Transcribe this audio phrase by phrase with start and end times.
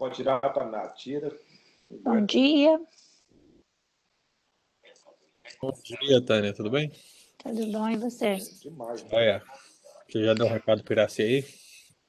[0.00, 0.94] Pode tirar para nada.
[0.94, 1.30] Tira.
[1.90, 2.80] Bom dia.
[5.60, 6.90] Bom dia, Tânia, tudo bem?
[7.36, 8.36] Tudo bom e você?
[8.62, 9.02] Demais.
[9.02, 9.10] Né?
[9.12, 9.44] Olha,
[10.08, 11.44] você já deu um recado para Iraci aí?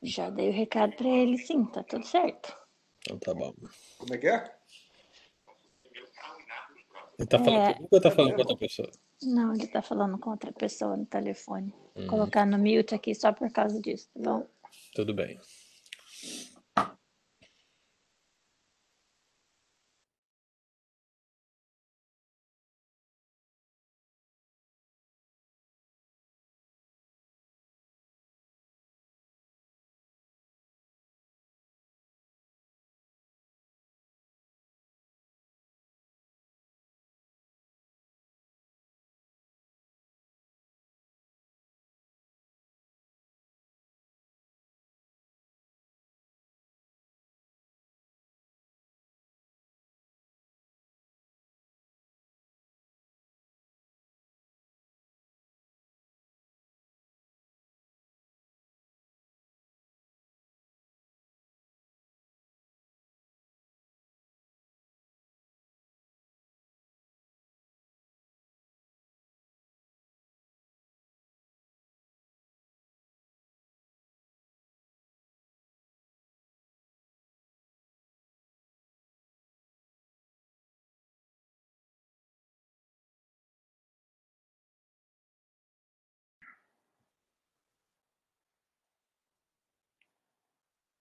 [0.02, 2.56] Já dei o recado para ele, sim, tá tudo certo.
[3.02, 3.54] Então tá bom.
[3.98, 4.56] Como é que é?
[7.20, 7.74] Ele tá falando É.
[7.74, 8.92] comigo ou tá falando com outra pessoa?
[9.22, 11.76] Não, ele tá falando com outra pessoa no telefone.
[11.94, 12.08] Vou Hum.
[12.08, 14.48] colocar no mute aqui só por causa disso, tá bom?
[14.96, 15.38] Tudo bem.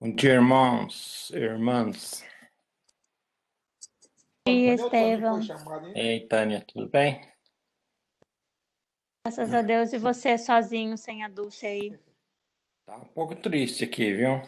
[0.02, 2.24] Bom dia, irmãos, irmãs.
[4.48, 4.78] Bom dia,
[5.42, 5.92] chamado, hein?
[5.94, 7.20] Ei, Tânia, tudo bem?
[9.26, 9.92] Graças a Deus.
[9.92, 12.00] E você sozinho, sem a Dulce aí?
[12.86, 14.40] Tá um pouco triste aqui, viu?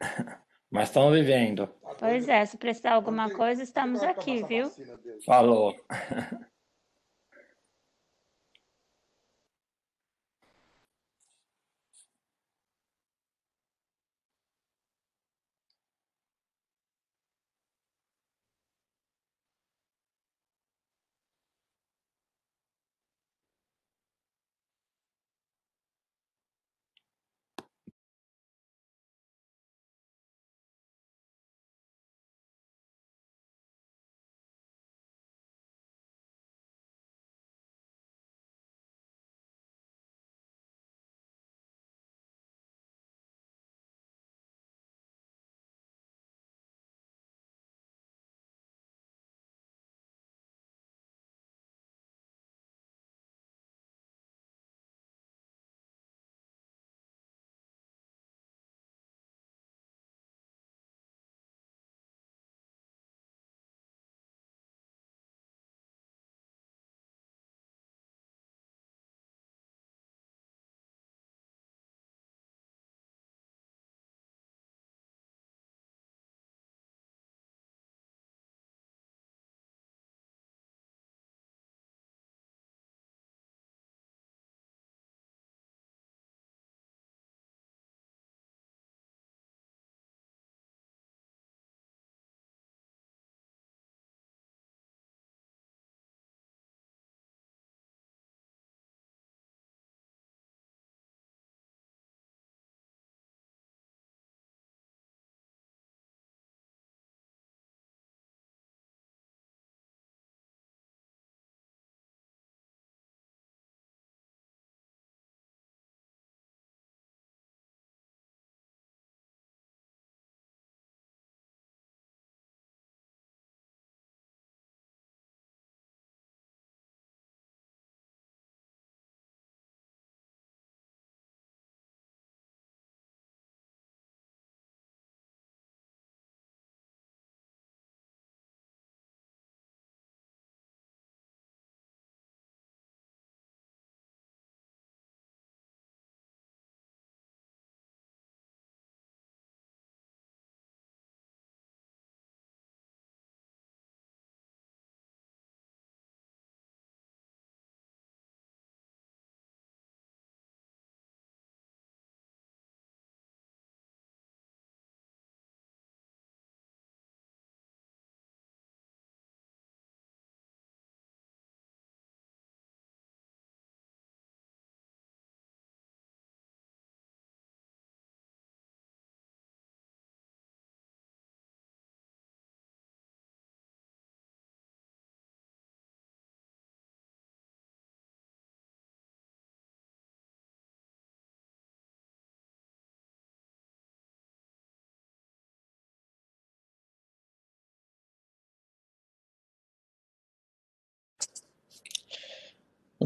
[0.72, 1.68] Mas estamos vivendo.
[1.98, 4.70] Pois é, se precisar de alguma coisa, estamos aqui, viu?
[5.26, 5.76] Falou.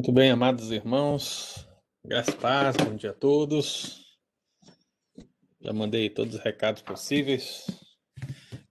[0.01, 1.69] Muito bem, amados irmãos.
[2.03, 4.19] Graças e paz, bom dia a todos.
[5.61, 7.67] Já mandei todos os recados possíveis.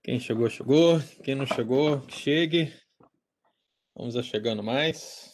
[0.02, 0.98] Quem chegou, chegou.
[1.22, 2.74] Quem não chegou, chegue.
[3.94, 5.30] Vamos a chegando mais.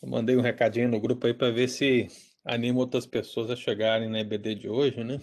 [0.00, 2.08] Eu mandei um recadinho no grupo aí para ver se
[2.42, 5.20] anima outras pessoas a chegarem na EBD de hoje, né?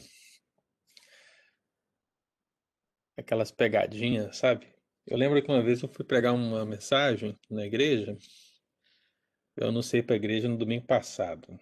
[3.18, 4.68] Aquelas pegadinhas, sabe?
[5.08, 8.16] Eu lembro que uma vez eu fui pregar uma mensagem na igreja.
[9.58, 11.60] Eu sei para a igreja no domingo passado.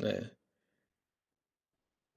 [0.00, 0.30] Né?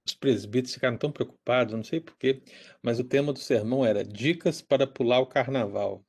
[0.06, 2.42] Os presbíteros ficaram tão preocupados, não sei porquê,
[2.82, 6.06] mas o tema do sermão era Dicas para pular o carnaval.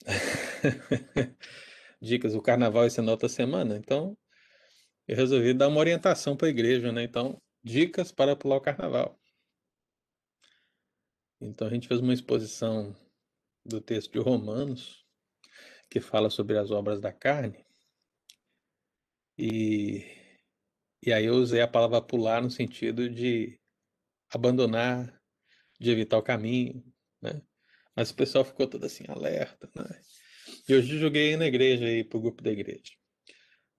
[2.00, 4.16] Dicas, o carnaval ser na outra semana, então
[5.06, 7.02] eu resolvi dar uma orientação para a igreja, né?
[7.02, 9.18] Então, dicas para pular o carnaval.
[11.40, 12.94] Então a gente fez uma exposição
[13.64, 14.99] do texto de Romanos,
[15.90, 17.66] que fala sobre as obras da carne.
[19.36, 20.06] E,
[21.02, 23.58] e aí eu usei a palavra pular no sentido de
[24.32, 25.20] abandonar,
[25.80, 26.84] de evitar o caminho,
[27.20, 27.42] né?
[27.96, 30.00] Mas o pessoal ficou todo assim, alerta, né?
[30.68, 32.92] E hoje joguei na igreja aí, pro grupo da igreja.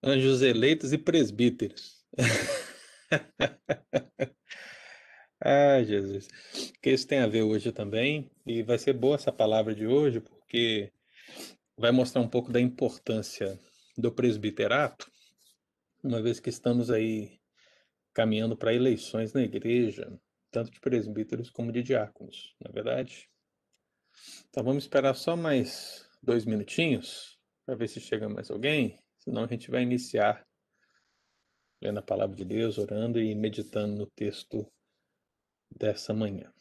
[0.04, 2.04] Anjos eleitos e presbíteros.
[5.40, 6.28] ah, Jesus.
[6.82, 8.30] Que isso tem a ver hoje também.
[8.46, 10.92] E vai ser boa essa palavra de hoje, porque
[11.78, 13.60] vai mostrar um pouco da importância
[13.98, 15.12] do presbiterato,
[16.04, 17.40] uma vez que estamos aí
[18.14, 20.20] caminhando para eleições na igreja,
[20.50, 23.30] tanto de presbíteros como de diáconos, na é verdade.
[24.50, 29.48] Então vamos esperar só mais dois minutinhos para ver se chega mais alguém, senão a
[29.48, 30.46] gente vai iniciar
[31.82, 34.72] lendo a palavra de Deus, orando e meditando no texto
[35.70, 36.54] dessa manhã.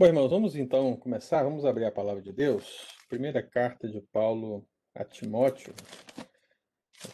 [0.00, 1.42] Bom, irmãos, vamos então começar.
[1.42, 2.64] Vamos abrir a palavra de Deus.
[3.06, 5.74] Primeira carta de Paulo a Timóteo,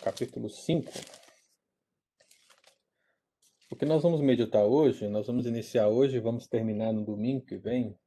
[0.04, 0.92] capítulo 5.
[3.72, 7.56] O que nós vamos meditar hoje, nós vamos iniciar hoje vamos terminar no domingo que
[7.56, 7.98] vem.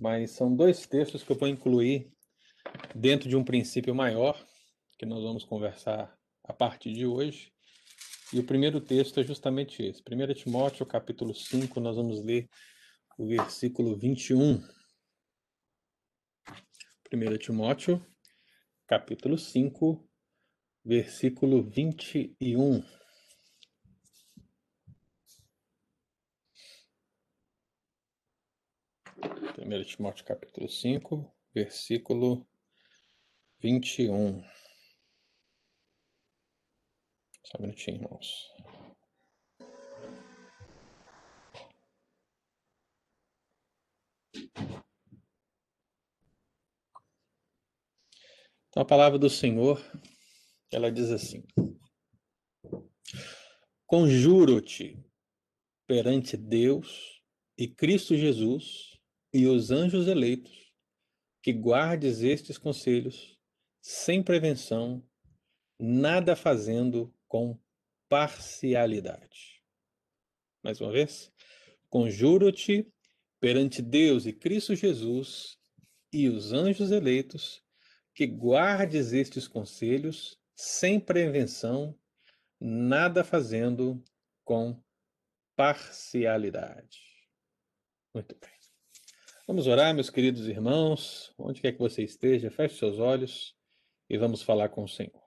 [0.00, 2.08] Mas são dois textos que eu vou incluir
[2.94, 4.40] dentro de um princípio maior,
[4.96, 7.52] que nós vamos conversar a partir de hoje.
[8.32, 10.00] E o primeiro texto é justamente esse.
[10.08, 12.48] 1 Timóteo, capítulo 5, nós vamos ler
[13.16, 14.62] o versículo 21.
[17.12, 18.04] 1 Timóteo,
[18.86, 20.06] capítulo 5,
[20.84, 22.84] versículo 21.
[29.54, 32.46] Primeiro Timóteo capítulo 5, versículo
[33.60, 34.44] 21.
[37.42, 38.52] Só um minutinho, irmãos.
[48.76, 49.82] Então, a palavra do Senhor,
[50.70, 51.42] ela diz assim:
[53.86, 55.02] Conjuro-te
[55.86, 57.22] perante Deus
[57.56, 59.00] e Cristo Jesus
[59.32, 60.74] e os anjos eleitos,
[61.42, 63.40] que guardes estes conselhos
[63.80, 65.02] sem prevenção,
[65.80, 67.58] nada fazendo com
[68.10, 69.62] parcialidade.
[70.62, 71.32] Mais uma vez,
[71.88, 72.86] conjuro-te
[73.40, 75.56] perante Deus e Cristo Jesus
[76.12, 77.64] e os anjos eleitos,
[78.16, 81.94] que guardes estes conselhos sem prevenção,
[82.58, 84.02] nada fazendo
[84.42, 84.82] com
[85.54, 86.98] parcialidade.
[88.14, 88.56] Muito bem.
[89.46, 93.54] Vamos orar, meus queridos irmãos, onde quer que você esteja, feche seus olhos
[94.08, 95.22] e vamos falar com o Senhor.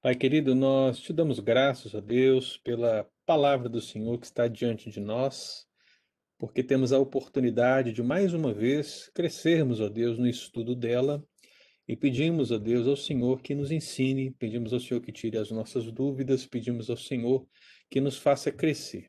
[0.00, 4.90] Pai querido, nós te damos graças a Deus pela palavra do Senhor que está diante
[4.90, 5.66] de nós,
[6.38, 11.22] porque temos a oportunidade de mais uma vez crescermos, ó Deus, no estudo dela
[11.88, 15.50] e pedimos a Deus, ao Senhor, que nos ensine, pedimos ao Senhor que tire as
[15.50, 17.46] nossas dúvidas, pedimos ao Senhor
[17.88, 19.08] que nos faça crescer.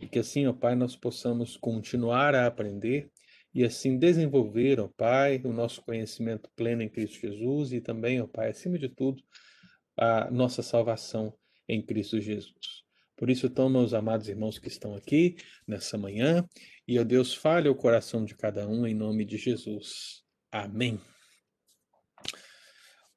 [0.00, 3.10] E que assim, ó Pai, nós possamos continuar a aprender
[3.52, 8.26] e assim desenvolver, ó Pai, o nosso conhecimento pleno em Cristo Jesus e também, ó
[8.26, 9.22] Pai, acima de tudo,
[9.96, 11.34] a nossa salvação
[11.68, 12.86] em Cristo Jesus.
[13.16, 15.36] Por isso, toma os amados irmãos que estão aqui
[15.66, 16.48] nessa manhã
[16.86, 20.22] e, ó Deus, fale o coração de cada um em nome de Jesus.
[20.52, 21.00] Amém.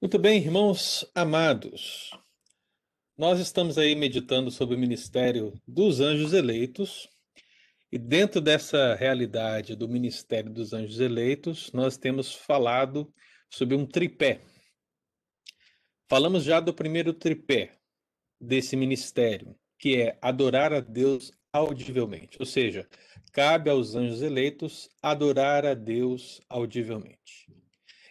[0.01, 2.10] Muito bem, irmãos amados.
[3.15, 7.08] Nós estamos aí meditando sobre o ministério dos anjos eleitos.
[7.91, 13.13] E dentro dessa realidade do ministério dos anjos eleitos, nós temos falado
[13.48, 14.41] sobre um tripé.
[16.10, 17.77] Falamos já do primeiro tripé
[18.39, 22.38] desse ministério, que é adorar a Deus audivelmente.
[22.39, 22.89] Ou seja,
[23.31, 27.61] cabe aos anjos eleitos adorar a Deus audivelmente.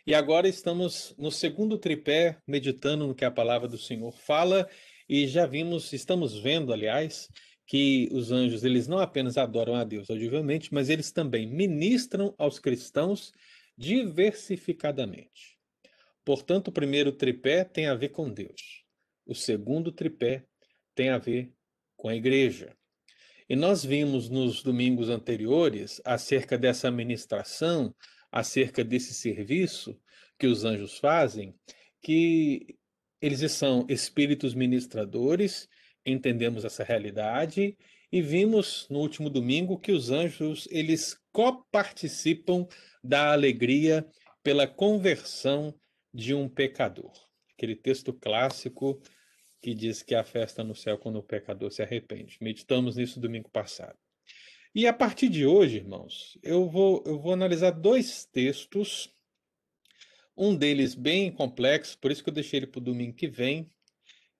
[0.07, 4.69] E agora estamos no segundo tripé, meditando no que a palavra do Senhor fala,
[5.09, 7.28] e já vimos, estamos vendo, aliás,
[7.66, 12.59] que os anjos, eles não apenas adoram a Deus audivelmente, mas eles também ministram aos
[12.59, 13.33] cristãos
[13.76, 15.59] diversificadamente.
[16.25, 18.85] Portanto, o primeiro tripé tem a ver com Deus.
[19.26, 20.45] O segundo tripé
[20.95, 21.52] tem a ver
[21.97, 22.76] com a igreja.
[23.49, 27.95] E nós vimos nos domingos anteriores acerca dessa ministração,
[28.31, 29.99] acerca desse serviço
[30.39, 31.55] que os anjos fazem,
[32.03, 32.77] que
[33.21, 35.69] eles são espíritos ministradores,
[36.05, 37.77] entendemos essa realidade
[38.11, 42.67] e vimos no último domingo que os anjos eles coparticipam
[43.03, 44.07] da alegria
[44.43, 45.75] pela conversão
[46.13, 47.13] de um pecador.
[47.55, 49.01] Aquele texto clássico
[49.61, 52.39] que diz que a festa no céu quando o pecador se arrepende.
[52.41, 53.99] Meditamos nisso domingo passado.
[54.75, 59.12] E a partir de hoje, irmãos, eu vou, eu vou analisar dois textos,
[60.37, 63.69] um deles bem complexo, por isso que eu deixei ele para o domingo que vem,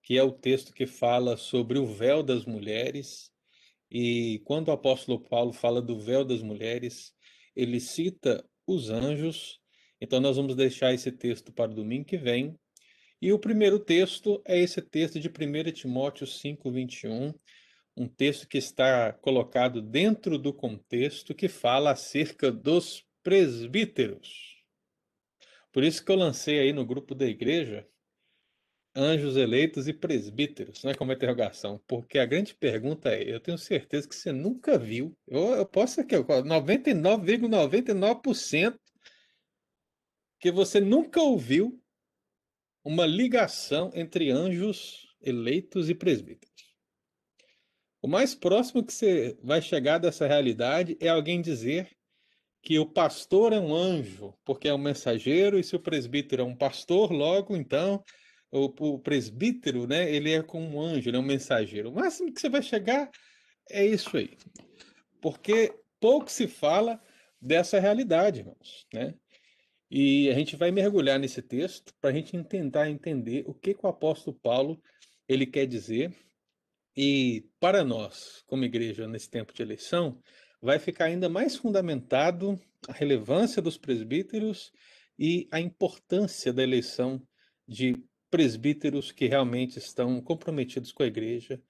[0.03, 3.31] que é o texto que fala sobre o véu das mulheres.
[3.89, 7.13] E quando o apóstolo Paulo fala do véu das mulheres,
[7.55, 9.61] ele cita os anjos
[10.01, 12.57] então, nós vamos deixar esse texto para o domingo que vem.
[13.21, 17.31] E o primeiro texto é esse texto de 1 Timóteo 5, 21,
[17.95, 24.51] um texto que está colocado dentro do contexto que fala acerca dos presbíteros.
[25.71, 27.87] Por isso que eu lancei aí no grupo da igreja
[28.95, 34.05] anjos eleitos e presbíteros, né, como interrogação, porque a grande pergunta é, eu tenho certeza
[34.07, 38.77] que você nunca viu, eu, eu posso aqui, 99,99%
[40.39, 41.81] que você nunca ouviu
[42.83, 46.50] uma ligação entre anjos eleitos e presbíteros.
[48.01, 51.89] O mais próximo que você vai chegar dessa realidade é alguém dizer
[52.63, 56.45] que o pastor é um anjo, porque é um mensageiro, e se o presbítero é
[56.45, 58.03] um pastor, logo então
[58.51, 61.89] o, o presbítero, né, ele é como um anjo, é um mensageiro.
[61.89, 63.09] O máximo que você vai chegar
[63.69, 64.37] é isso aí.
[65.21, 66.99] Porque pouco se fala
[67.39, 69.13] dessa realidade, irmãos, né?
[69.89, 73.85] E a gente vai mergulhar nesse texto para a gente tentar entender o que, que
[73.85, 74.81] o apóstolo Paulo
[75.27, 76.13] ele quer dizer.
[76.95, 80.21] E para nós, como igreja, nesse tempo de eleição,
[80.61, 84.71] vai ficar ainda mais fundamentado a relevância dos presbíteros
[85.17, 87.21] e a importância da eleição
[87.67, 87.95] de
[88.29, 91.61] presbíteros que realmente estão comprometidos com a igreja,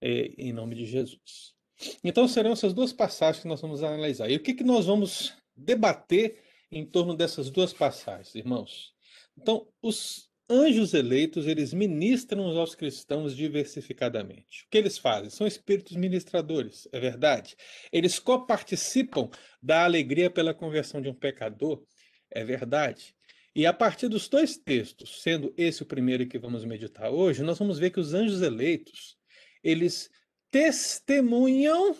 [0.00, 1.54] eh, em nome de Jesus.
[2.02, 4.30] Então serão essas duas passagens que nós vamos analisar.
[4.30, 8.94] E o que, que nós vamos debater em torno dessas duas passagens, irmãos.
[9.36, 14.64] Então, os anjos eleitos, eles ministram aos cristãos diversificadamente.
[14.64, 15.30] O que eles fazem?
[15.30, 17.56] São espíritos ministradores, é verdade.
[17.92, 19.30] Eles coparticipam
[19.62, 21.84] da alegria pela conversão de um pecador,
[22.30, 23.14] é verdade.
[23.54, 27.58] E a partir dos dois textos, sendo esse o primeiro que vamos meditar hoje, nós
[27.58, 29.16] vamos ver que os anjos eleitos,
[29.62, 30.10] eles
[30.50, 31.96] testemunham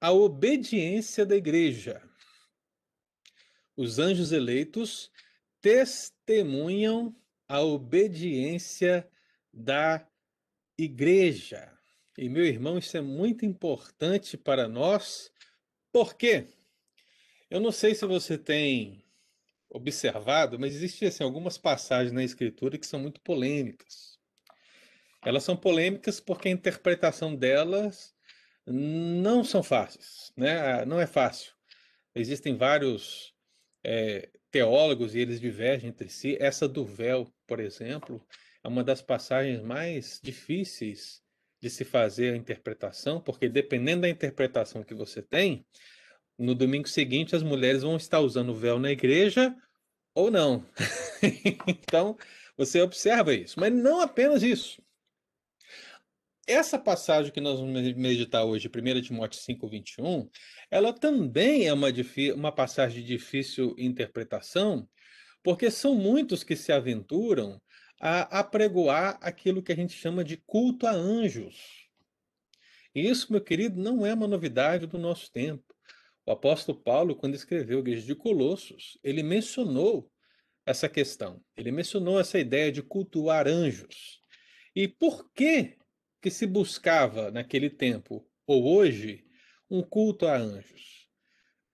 [0.00, 2.02] a obediência da igreja
[3.76, 5.10] os anjos eleitos
[5.60, 7.14] testemunham
[7.48, 9.08] a obediência
[9.52, 10.06] da
[10.78, 11.72] igreja.
[12.18, 15.30] E, meu irmão, isso é muito importante para nós,
[15.92, 16.46] porque
[17.50, 19.04] eu não sei se você tem
[19.68, 24.18] observado, mas existem assim, algumas passagens na Escritura que são muito polêmicas.
[25.24, 28.14] Elas são polêmicas porque a interpretação delas
[28.66, 30.84] não são fáceis, né?
[30.84, 31.52] Não é fácil.
[32.14, 33.34] Existem vários
[33.84, 36.36] é, teólogos e eles divergem entre si.
[36.40, 38.24] Essa do véu, por exemplo,
[38.62, 41.22] é uma das passagens mais difíceis
[41.60, 45.66] de se fazer a interpretação, porque dependendo da interpretação que você tem,
[46.38, 49.54] no domingo seguinte as mulheres vão estar usando véu na igreja
[50.14, 50.66] ou não.
[51.66, 52.16] então,
[52.56, 54.82] você observa isso, mas não apenas isso.
[56.46, 60.30] Essa passagem que nós vamos meditar hoje, 1 Timóteo 5, 21,
[60.70, 61.88] ela também é uma,
[62.34, 64.88] uma passagem de difícil interpretação,
[65.46, 67.62] porque são muitos que se aventuram
[68.00, 71.88] a apregoar aquilo que a gente chama de culto a anjos.
[72.92, 75.62] E isso, meu querido, não é uma novidade do nosso tempo.
[76.26, 80.10] O apóstolo Paulo, quando escreveu a igreja de Colossos, ele mencionou
[80.66, 81.40] essa questão.
[81.56, 84.20] Ele mencionou essa ideia de cultuar anjos.
[84.74, 85.76] E por que
[86.20, 89.24] que se buscava naquele tempo ou hoje
[89.70, 91.06] um culto a anjos?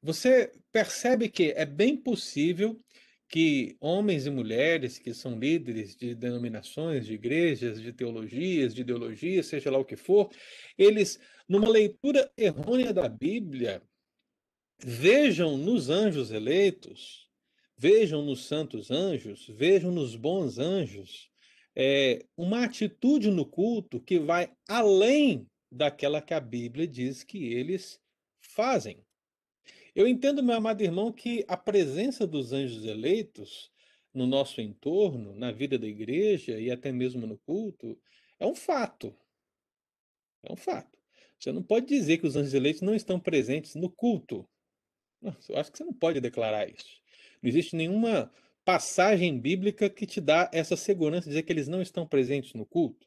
[0.02, 2.78] Você percebe que é bem possível
[3.32, 9.46] que homens e mulheres que são líderes de denominações, de igrejas, de teologias, de ideologias,
[9.46, 10.30] seja lá o que for,
[10.76, 11.18] eles,
[11.48, 13.82] numa leitura errônea da Bíblia,
[14.84, 17.26] vejam nos anjos eleitos,
[17.74, 21.30] vejam nos santos anjos, vejam nos bons anjos,
[21.74, 27.98] é, uma atitude no culto que vai além daquela que a Bíblia diz que eles
[28.42, 29.02] fazem.
[29.94, 33.70] Eu entendo, meu amado irmão, que a presença dos anjos eleitos
[34.14, 37.98] no nosso entorno, na vida da igreja e até mesmo no culto,
[38.40, 39.14] é um fato.
[40.42, 40.98] É um fato.
[41.38, 44.48] Você não pode dizer que os anjos eleitos não estão presentes no culto.
[45.48, 47.00] Eu acho que você não pode declarar isso.
[47.42, 48.32] Não existe nenhuma
[48.64, 52.64] passagem bíblica que te dá essa segurança de dizer que eles não estão presentes no
[52.64, 53.06] culto.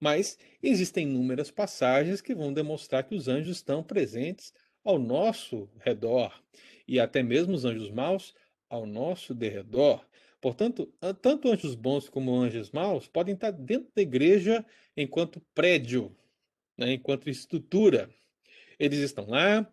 [0.00, 4.52] Mas existem inúmeras passagens que vão demonstrar que os anjos estão presentes
[4.84, 6.32] ao nosso redor
[6.86, 8.34] e até mesmo os anjos maus
[8.68, 10.04] ao nosso derredor.
[10.40, 10.92] Portanto,
[11.22, 14.66] tanto anjos bons como anjos maus podem estar dentro da igreja
[14.96, 16.14] enquanto prédio,
[16.76, 18.10] né, enquanto estrutura.
[18.78, 19.72] Eles estão lá,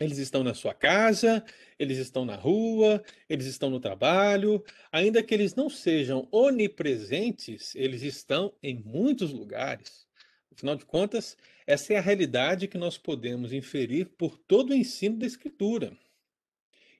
[0.00, 1.44] eles estão na sua casa,
[1.78, 4.64] eles estão na rua, eles estão no trabalho.
[4.90, 10.07] Ainda que eles não sejam onipresentes, eles estão em muitos lugares.
[10.58, 15.16] Afinal de contas, essa é a realidade que nós podemos inferir por todo o ensino
[15.16, 15.96] da Escritura.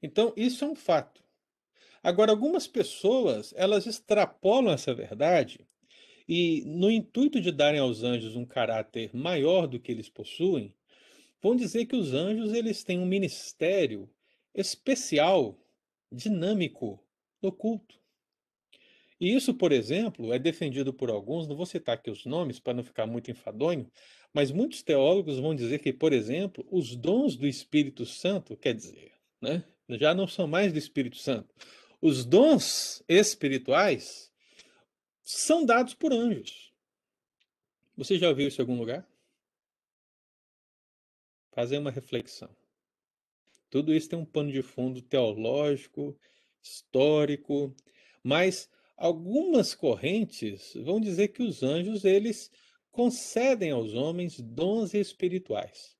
[0.00, 1.20] Então, isso é um fato.
[2.00, 5.66] Agora, algumas pessoas, elas extrapolam essa verdade
[6.28, 10.72] e, no intuito de darem aos anjos um caráter maior do que eles possuem,
[11.42, 14.08] vão dizer que os anjos eles têm um ministério
[14.54, 15.58] especial,
[16.12, 17.04] dinâmico
[17.42, 17.97] no culto.
[19.20, 22.74] E isso, por exemplo, é defendido por alguns, não vou citar aqui os nomes para
[22.74, 23.90] não ficar muito enfadonho,
[24.32, 29.12] mas muitos teólogos vão dizer que, por exemplo, os dons do Espírito Santo, quer dizer,
[29.40, 31.52] né, já não são mais do Espírito Santo.
[32.00, 34.32] Os dons espirituais
[35.24, 36.72] são dados por anjos.
[37.96, 39.04] Você já ouviu isso em algum lugar?
[41.50, 42.54] Fazer uma reflexão.
[43.68, 46.16] Tudo isso tem um pano de fundo teológico,
[46.62, 47.74] histórico,
[48.22, 52.50] mas Algumas correntes vão dizer que os anjos eles
[52.90, 55.96] concedem aos homens dons espirituais.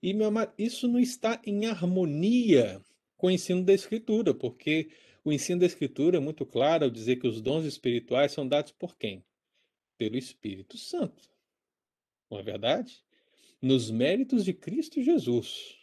[0.00, 2.80] E meu amado, isso não está em harmonia
[3.16, 4.90] com o ensino da Escritura, porque
[5.24, 8.70] o ensino da Escritura é muito claro ao dizer que os dons espirituais são dados
[8.70, 9.24] por quem?
[9.98, 11.28] Pelo Espírito Santo.
[12.30, 13.02] Não é verdade?
[13.60, 15.76] Nos méritos de Cristo Jesus,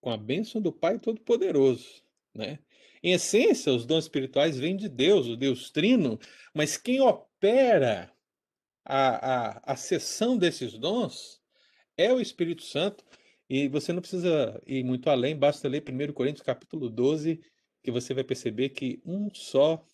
[0.00, 2.60] com a bênção do Pai Todo-Poderoso, né?
[3.02, 6.18] Em essência, os dons espirituais vêm de Deus, o Deus Trino,
[6.54, 8.12] mas quem opera
[8.84, 11.40] a, a, a sessão desses dons
[11.96, 13.04] é o Espírito Santo,
[13.48, 17.40] e você não precisa ir muito além, basta ler 1 Coríntios capítulo 12,
[17.82, 19.84] que você vai perceber que um só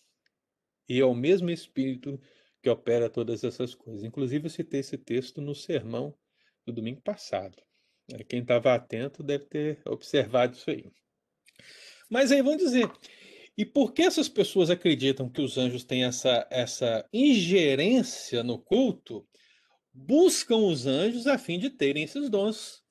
[0.87, 2.19] e é o mesmo Espírito
[2.61, 4.03] que opera todas essas coisas.
[4.03, 6.15] Inclusive, eu citei esse texto no sermão
[6.65, 7.55] do domingo passado.
[8.27, 10.89] Quem estava atento deve ter observado isso aí.
[12.09, 12.89] Mas aí vão dizer,
[13.57, 19.27] e por que essas pessoas acreditam que os anjos têm essa, essa ingerência no culto?
[19.93, 22.83] Buscam os anjos a fim de terem esses dons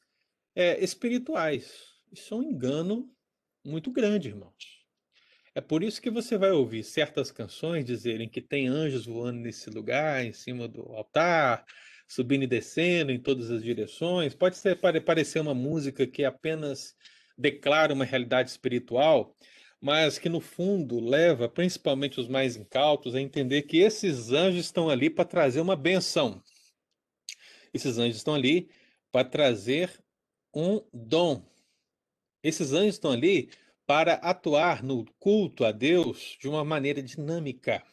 [0.55, 1.73] é, espirituais.
[2.13, 3.09] Isso é um engano
[3.65, 4.85] muito grande, irmãos.
[5.55, 9.71] É por isso que você vai ouvir certas canções dizerem que tem anjos voando nesse
[9.71, 11.65] lugar, em cima do altar,
[12.09, 14.35] subindo e descendo em todas as direções.
[14.35, 16.95] Pode ser, parecer uma música que apenas
[17.37, 19.37] declara uma realidade espiritual,
[19.81, 24.89] mas que no fundo leva principalmente os mais incautos a entender que esses anjos estão
[24.89, 26.43] ali para trazer uma benção.
[27.73, 28.71] Esses anjos estão ali
[29.13, 30.03] para trazer
[30.55, 31.45] um dom.
[32.43, 33.51] Esses anjos estão ali
[33.87, 37.85] para atuar no culto a Deus de uma maneira dinâmica.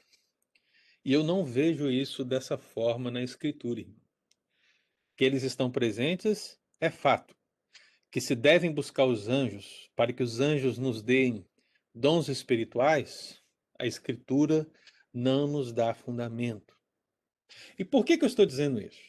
[1.06, 3.86] E eu não vejo isso dessa forma na Escritura.
[5.18, 7.36] Que eles estão presentes é fato.
[8.14, 11.44] Que se devem buscar os anjos para que os anjos nos deem
[11.96, 13.42] dons espirituais,
[13.80, 14.70] a Escritura
[15.12, 16.78] não nos dá fundamento.
[17.78, 19.02] E por que, que eu estou dizendo isso?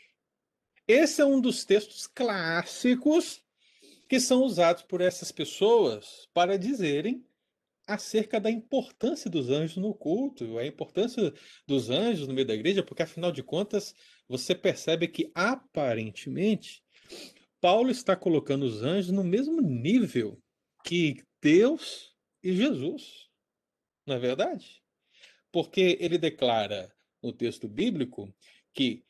[0.88, 3.42] Esse é um dos textos clássicos
[4.08, 7.26] que são usados por essas pessoas para dizerem
[7.86, 11.30] acerca da importância dos anjos no culto, a importância
[11.66, 13.94] dos anjos no meio da igreja, porque afinal de contas
[14.26, 16.83] você percebe que aparentemente
[17.64, 20.38] Paulo está colocando os anjos no mesmo nível
[20.84, 23.30] que Deus e Jesus.
[24.06, 24.82] Não é verdade?
[25.50, 28.30] Porque ele declara no texto bíblico
[28.74, 29.02] que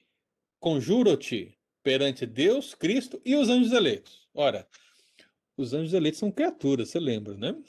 [0.60, 4.28] conjuro-te perante Deus, Cristo e os anjos eleitos.
[4.32, 4.68] Ora,
[5.56, 7.60] os anjos eleitos são criaturas, você lembra, né?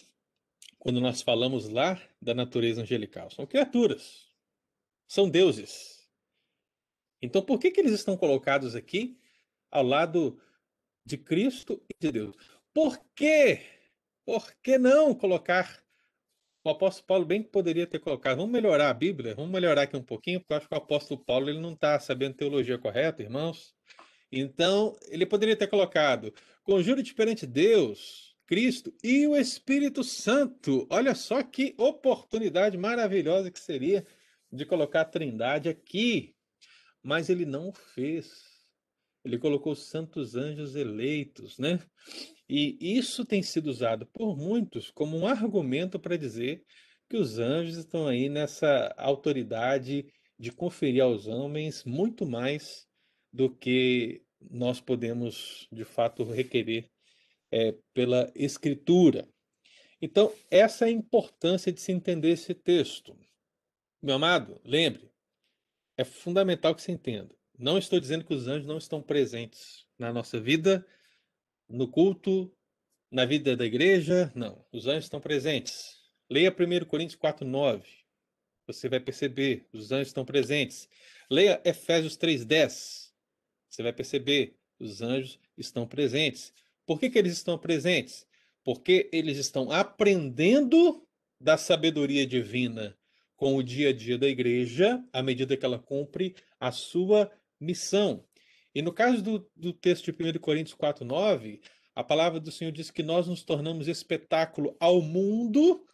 [0.78, 4.32] Quando nós falamos lá da natureza angelical, são criaturas,
[5.08, 6.08] são deuses.
[7.24, 9.18] Então, por que, que eles estão colocados aqui
[9.72, 10.40] ao lado
[11.06, 12.36] de Cristo e de Deus?
[12.74, 13.62] Por quê?
[14.26, 15.84] Por que não colocar?
[16.64, 18.38] O apóstolo Paulo bem que poderia ter colocado.
[18.38, 21.24] Vamos melhorar a Bíblia, vamos melhorar aqui um pouquinho, porque eu acho que o apóstolo
[21.24, 23.76] Paulo ele não está sabendo teologia correta, irmãos.
[24.32, 30.88] Então, ele poderia ter colocado: conjuro-te perante Deus, Cristo e o Espírito Santo.
[30.90, 34.06] Olha só que oportunidade maravilhosa que seria
[34.52, 36.36] de colocar a Trindade aqui.
[37.04, 38.55] Mas ele não fez.
[39.26, 41.80] Ele colocou os santos anjos eleitos, né?
[42.48, 46.64] E isso tem sido usado por muitos como um argumento para dizer
[47.10, 50.06] que os anjos estão aí nessa autoridade
[50.38, 52.88] de conferir aos homens muito mais
[53.34, 56.88] do que nós podemos, de fato, requerer
[57.52, 59.28] é, pela Escritura.
[60.00, 63.18] Então, essa é a importância de se entender esse texto.
[64.04, 65.10] Meu amado, lembre,
[65.98, 67.34] é fundamental que se entenda.
[67.58, 70.86] Não estou dizendo que os anjos não estão presentes na nossa vida,
[71.70, 72.54] no culto,
[73.10, 74.32] na vida da igreja.
[74.36, 75.98] Não, os anjos estão presentes.
[76.30, 77.88] Leia 1 Coríntios 4, 9.
[78.68, 80.90] Você vai perceber, os anjos estão presentes.
[81.30, 83.14] Leia Efésios 3, 10.
[83.70, 86.54] Você vai perceber, os anjos estão presentes.
[86.86, 88.28] Por que, que eles estão presentes?
[88.64, 91.08] Porque eles estão aprendendo
[91.40, 92.98] da sabedoria divina
[93.36, 97.32] com o dia a dia da igreja, à medida que ela cumpre a sua
[97.66, 98.26] missão.
[98.74, 101.62] E no caso do, do texto de 1 Coríntios 4, 9,
[101.96, 105.86] a palavra do Senhor diz que nós nos tornamos espetáculo ao mundo,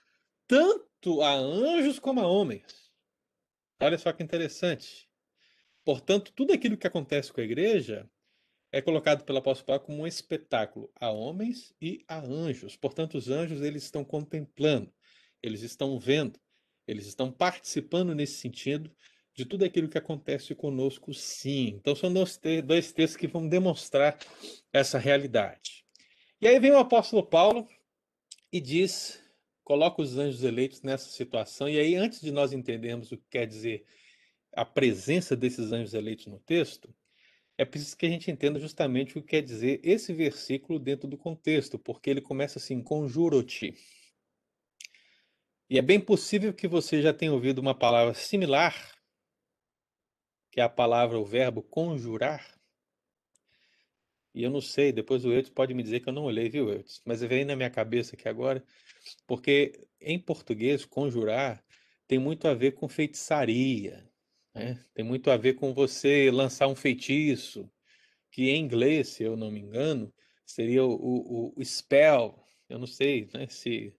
[0.47, 2.91] tanto a anjos como a homens.
[3.79, 5.07] Olha só que interessante.
[5.84, 8.10] Portanto, tudo aquilo que acontece com a igreja
[8.71, 12.75] é colocado pelo apóstolo Paulo como um espetáculo a homens e a anjos.
[12.75, 14.91] Portanto, os anjos eles estão contemplando,
[15.41, 16.39] eles estão vendo,
[16.88, 18.91] eles estão participando nesse sentido
[19.34, 21.76] de tudo aquilo que acontece conosco, sim.
[21.80, 24.17] Então, são dois, dois textos que vão demonstrar
[24.74, 25.86] essa realidade.
[26.41, 27.67] E aí vem o apóstolo Paulo
[28.52, 29.22] e diz,
[29.63, 31.70] coloca os anjos eleitos nessa situação.
[31.70, 33.86] E aí, antes de nós entendermos o que quer dizer
[34.54, 36.94] a presença desses anjos eleitos no texto,
[37.58, 41.17] é preciso que a gente entenda justamente o que quer dizer esse versículo dentro do
[41.17, 43.76] contexto, porque ele começa assim: conjuro-te.
[45.70, 48.76] E é bem possível que você já tenha ouvido uma palavra similar,
[50.51, 52.59] que é a palavra, o verbo conjurar.
[54.33, 56.69] E eu não sei, depois o Eudes pode me dizer que eu não olhei, viu,
[56.69, 57.01] Eudes?
[57.05, 58.63] Mas veio na minha cabeça aqui agora,
[59.25, 61.63] porque em português, conjurar
[62.07, 64.09] tem muito a ver com feitiçaria,
[64.53, 64.83] né?
[64.93, 67.69] Tem muito a ver com você lançar um feitiço,
[68.29, 70.13] que em inglês, se eu não me engano,
[70.45, 72.41] seria o, o, o spell.
[72.69, 73.93] Eu não sei né, se,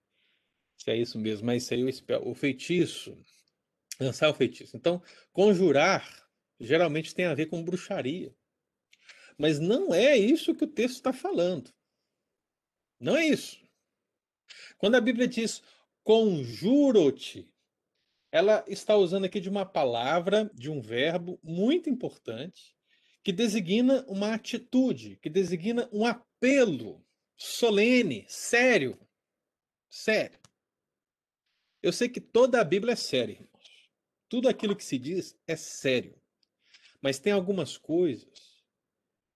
[0.76, 3.16] se é isso mesmo, mas seria o spell, o feitiço.
[4.00, 4.76] Lançar o feitiço.
[4.76, 6.22] Então, conjurar
[6.62, 8.35] geralmente tem a ver com bruxaria.
[9.37, 11.72] Mas não é isso que o texto está falando.
[13.01, 13.61] Não é isso.
[14.79, 15.62] Quando a Bíblia diz
[16.05, 17.53] conjuro-te,
[18.31, 22.77] ela está usando aqui de uma palavra, de um verbo muito importante,
[23.22, 27.05] que designa uma atitude, que designa um apelo
[27.37, 28.98] solene, sério.
[29.90, 30.40] Sério.
[31.83, 33.90] Eu sei que toda a Bíblia é séria, irmãos.
[34.29, 36.21] Tudo aquilo que se diz é sério.
[37.02, 38.62] Mas tem algumas coisas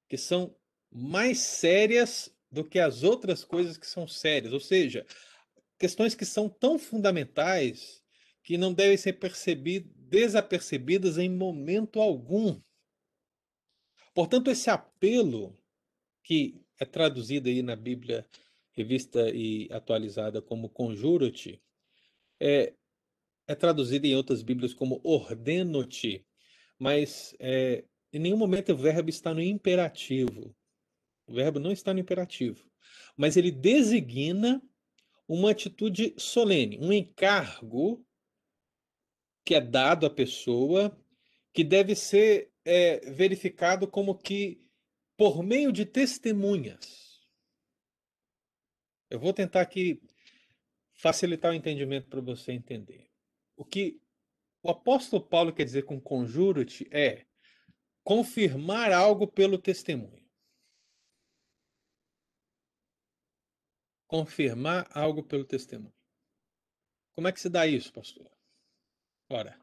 [0.09, 0.57] que são
[0.90, 4.52] mais sérias do que as outras coisas que são sérias.
[4.52, 5.05] Ou seja,
[5.79, 8.02] questões que são tão fundamentais
[8.42, 9.18] que não devem ser
[10.09, 12.61] desapercebidas em momento algum.
[14.14, 15.59] Portanto, esse apelo
[16.22, 18.26] que é traduzido aí na Bíblia
[18.72, 21.61] revista e atualizada como conjuro-te,
[22.38, 22.74] é,
[23.48, 26.24] é traduzido em outras Bíblias como ordeno-te,
[26.79, 30.55] mas é, em nenhum momento o verbo está no imperativo.
[31.27, 32.71] O verbo não está no imperativo,
[33.17, 34.62] mas ele designa
[35.29, 38.07] uma atitude solene, um encargo
[39.45, 40.97] que é dado à pessoa,
[41.53, 44.61] que deve ser é, verificado como que
[45.17, 47.21] por meio de testemunhas.
[49.09, 50.03] Eu vou tentar aqui
[50.95, 53.09] facilitar o entendimento para você entender.
[53.57, 54.01] O que
[54.66, 57.24] o apóstolo Paulo quer dizer com conjuro-te é
[58.02, 60.26] confirmar algo pelo testemunho.
[64.09, 65.94] Confirmar algo pelo testemunho.
[67.14, 68.29] Como é que se dá isso, pastor?
[69.31, 69.57] Ora,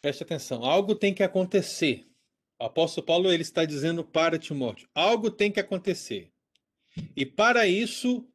[0.00, 0.64] preste atenção.
[0.64, 2.08] Algo tem que acontecer.
[2.60, 6.32] O apóstolo Paulo ele está dizendo para Timóteo: algo tem que acontecer.
[7.16, 8.28] E para isso,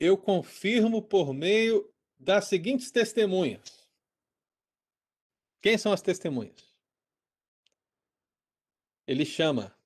[0.00, 3.75] eu confirmo por meio das seguintes testemunhas.
[5.60, 6.74] Quem são as testemunhas?
[9.06, 9.76] Ele chama.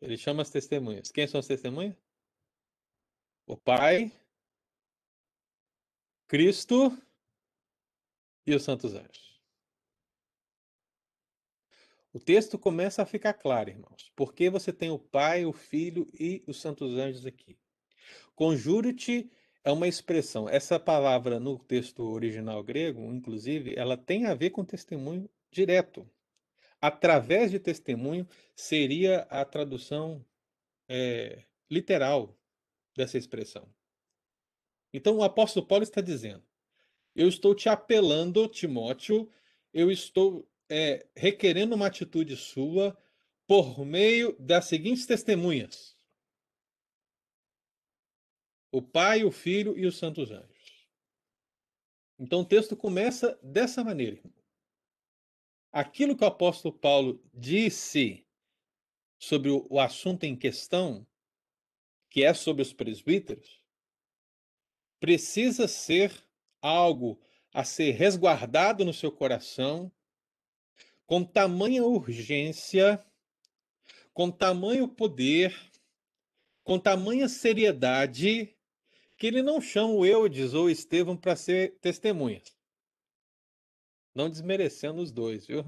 [0.00, 1.10] Ele chama as testemunhas.
[1.10, 1.96] Quem são as testemunhas?
[3.46, 4.12] O Pai,
[6.26, 6.96] Cristo
[8.46, 9.40] e os santos anjos.
[12.12, 14.12] O texto começa a ficar claro, irmãos.
[14.14, 17.58] Porque você tem o Pai, o Filho e os santos anjos aqui.
[18.34, 19.30] Conjure-te
[19.64, 20.48] é uma expressão.
[20.48, 26.08] Essa palavra no texto original grego, inclusive, ela tem a ver com testemunho direto.
[26.80, 30.24] Através de testemunho seria a tradução
[30.88, 32.36] é, literal
[32.96, 33.68] dessa expressão.
[34.92, 36.42] Então o apóstolo Paulo está dizendo:
[37.14, 39.30] Eu estou te apelando, Timóteo,
[39.72, 42.96] eu estou é, requerendo uma atitude sua
[43.46, 45.96] por meio das seguintes testemunhas
[48.72, 50.88] o Pai, o Filho e os santos anjos.
[52.18, 54.20] Então o texto começa dessa maneira.
[55.70, 58.26] Aquilo que o apóstolo Paulo disse
[59.18, 61.06] sobre o assunto em questão,
[62.10, 63.62] que é sobre os presbíteros,
[64.98, 66.12] precisa ser
[66.60, 67.20] algo
[67.52, 69.92] a ser resguardado no seu coração
[71.06, 73.04] com tamanha urgência,
[74.14, 75.54] com tamanho poder,
[76.62, 78.56] com tamanha seriedade
[79.22, 82.58] que ele não chama o Eudes ou o Estevão para ser testemunhas.
[84.12, 85.64] Não desmerecendo os dois, viu?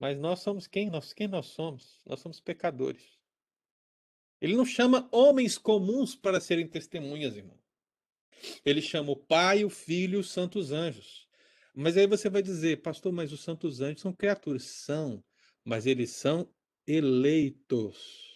[0.00, 0.88] Mas nós somos quem?
[0.88, 2.00] Nós, quem nós somos?
[2.06, 3.18] Nós somos pecadores.
[4.40, 7.60] Ele não chama homens comuns para serem testemunhas, irmão.
[8.64, 11.28] Ele chama o Pai, o Filho e os santos anjos.
[11.74, 14.62] Mas aí você vai dizer, pastor, mas os santos anjos são criaturas.
[14.62, 15.22] São,
[15.62, 16.50] mas eles são
[16.86, 18.27] eleitos.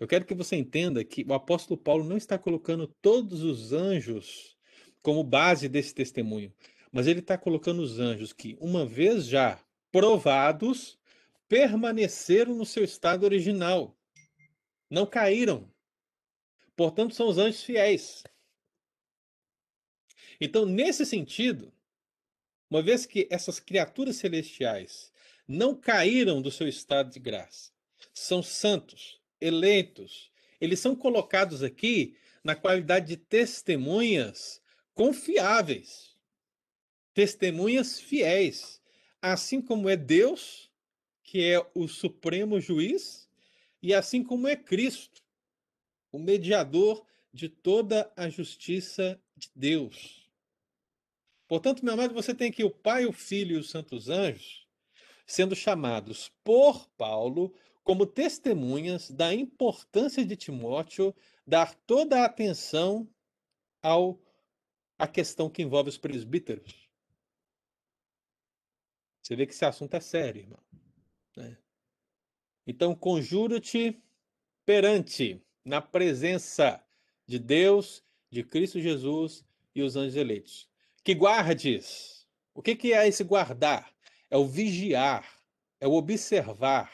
[0.00, 4.56] Eu quero que você entenda que o apóstolo Paulo não está colocando todos os anjos
[5.02, 6.50] como base desse testemunho,
[6.90, 10.98] mas ele está colocando os anjos que, uma vez já provados,
[11.46, 13.94] permaneceram no seu estado original,
[14.88, 15.70] não caíram.
[16.74, 18.24] Portanto, são os anjos fiéis.
[20.40, 21.70] Então, nesse sentido,
[22.70, 25.12] uma vez que essas criaturas celestiais
[25.46, 27.70] não caíram do seu estado de graça,
[28.14, 34.62] são santos, eleitos, eles são colocados aqui na qualidade de testemunhas
[34.94, 36.16] confiáveis,
[37.14, 38.80] testemunhas fiéis,
[39.20, 40.70] assim como é Deus,
[41.22, 43.28] que é o supremo juiz,
[43.82, 45.22] e assim como é Cristo,
[46.12, 50.28] o mediador de toda a justiça de Deus.
[51.46, 54.68] Portanto, meu amado, você tem aqui o Pai, o Filho e os santos anjos
[55.30, 61.14] sendo chamados por Paulo como testemunhas da importância de Timóteo
[61.46, 63.08] dar toda a atenção
[63.82, 64.20] ao
[64.98, 66.90] a questão que envolve os presbíteros.
[69.22, 70.62] Você vê que esse assunto é sério, irmão.
[71.36, 71.56] Né?
[72.66, 73.98] Então, conjuro-te
[74.66, 76.84] perante, na presença
[77.26, 80.68] de Deus, de Cristo Jesus e os anjos eleitos.
[81.02, 82.28] Que guardes.
[82.54, 83.94] O que, que é esse guardar?
[84.28, 85.42] É o vigiar,
[85.80, 86.92] é o observar,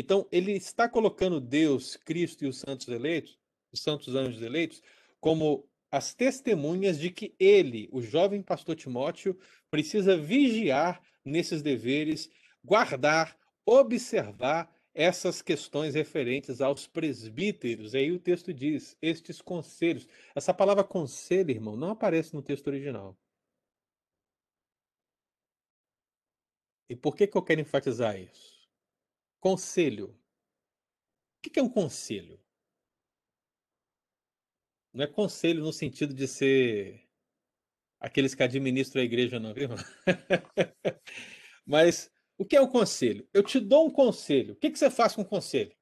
[0.00, 3.36] então, ele está colocando Deus, Cristo e os santos eleitos,
[3.72, 4.80] os santos anjos eleitos,
[5.20, 9.36] como as testemunhas de que ele, o jovem pastor Timóteo,
[9.68, 12.30] precisa vigiar nesses deveres,
[12.62, 17.92] guardar, observar essas questões referentes aos presbíteros.
[17.92, 20.06] Aí o texto diz: estes conselhos.
[20.32, 23.18] Essa palavra conselho, irmão, não aparece no texto original.
[26.88, 28.57] E por que, que eu quero enfatizar isso?
[29.40, 30.18] Conselho.
[31.38, 32.40] O que é um conselho?
[34.92, 37.08] Não é conselho no sentido de ser
[38.00, 39.68] aqueles que administram a igreja, não, viu?
[41.66, 43.28] Mas o que é o conselho?
[43.32, 44.54] Eu te dou um conselho.
[44.54, 45.76] O que, você faz com o conselho?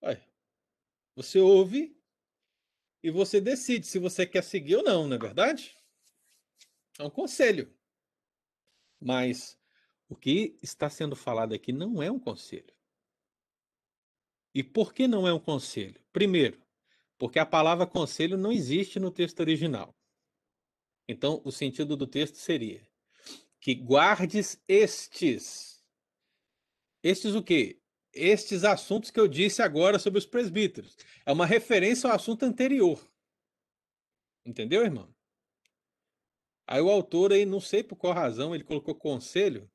[0.00, 0.24] Olha,
[1.14, 1.96] você ouve
[3.02, 5.76] e você decide se você quer seguir ou não, não é verdade?
[6.98, 7.74] É um conselho.
[9.00, 9.58] Mas
[10.08, 12.74] o que está sendo falado aqui não é um conselho.
[14.54, 16.00] E por que não é um conselho?
[16.12, 16.62] Primeiro,
[17.18, 19.94] porque a palavra conselho não existe no texto original.
[21.08, 22.86] Então, o sentido do texto seria
[23.60, 25.84] que guardes estes.
[27.02, 27.80] Estes o quê?
[28.12, 30.96] Estes assuntos que eu disse agora sobre os presbíteros.
[31.24, 33.04] É uma referência ao assunto anterior.
[34.44, 35.14] Entendeu, irmão?
[36.66, 39.70] Aí o autor aí, não sei por qual razão, ele colocou conselho.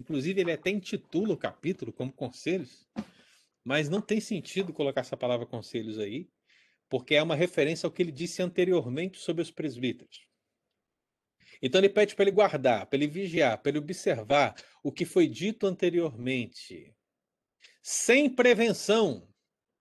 [0.00, 2.88] Inclusive, ele até intitula o capítulo como conselhos.
[3.62, 6.26] Mas não tem sentido colocar essa palavra conselhos aí,
[6.88, 10.26] porque é uma referência ao que ele disse anteriormente sobre os presbíteros.
[11.60, 15.28] Então ele pede para ele guardar, para ele vigiar, para ele observar o que foi
[15.28, 16.96] dito anteriormente.
[17.82, 19.28] Sem prevenção.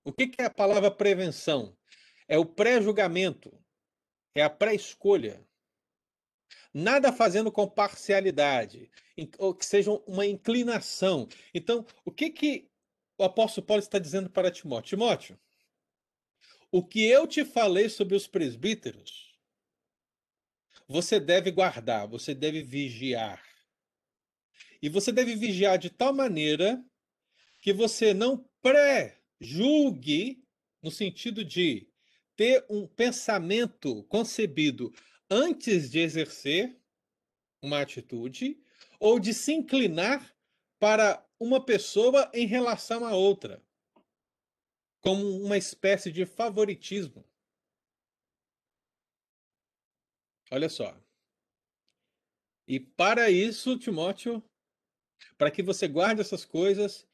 [0.04, 1.78] O que é a palavra prevenção?
[2.28, 3.58] É o pré-julgamento,
[4.36, 5.48] é a pré-escolha.
[6.74, 8.92] Nada fazendo com parcialidade,
[9.38, 11.28] ou que seja uma inclinação.
[11.54, 12.70] Então, o que, que
[13.18, 14.90] o apóstolo Paulo está dizendo para Timóteo?
[14.90, 15.40] Timóteo,
[16.72, 19.36] o que eu te falei sobre os presbíteros,
[20.88, 23.44] você deve guardar, você deve vigiar.
[24.82, 26.84] E você deve vigiar de tal maneira
[27.62, 30.44] que você não pré-julgue,
[30.82, 31.90] no sentido de
[32.36, 34.94] ter um pensamento concebido
[35.30, 36.80] antes de exercer
[37.62, 38.62] uma atitude,
[39.00, 40.36] ou de se inclinar
[40.80, 43.62] para uma pessoa em relação a outra,
[45.02, 47.26] como uma espécie de favoritismo.
[50.52, 50.98] Olha só.
[52.68, 54.44] E para isso, Timóteo,
[55.38, 57.08] para que você guarde essas coisas,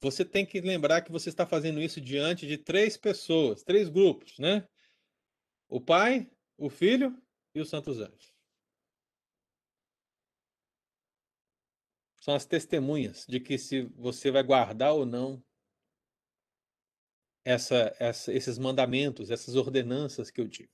[0.00, 4.38] você tem que lembrar que você está fazendo isso diante de três pessoas, três grupos,
[4.38, 4.66] né?
[5.68, 7.20] O Pai, o Filho
[7.54, 8.32] e os Santos Anjos.
[12.20, 15.42] São as testemunhas de que se você vai guardar ou não
[17.44, 20.70] essa, essa, esses mandamentos, essas ordenanças que eu digo.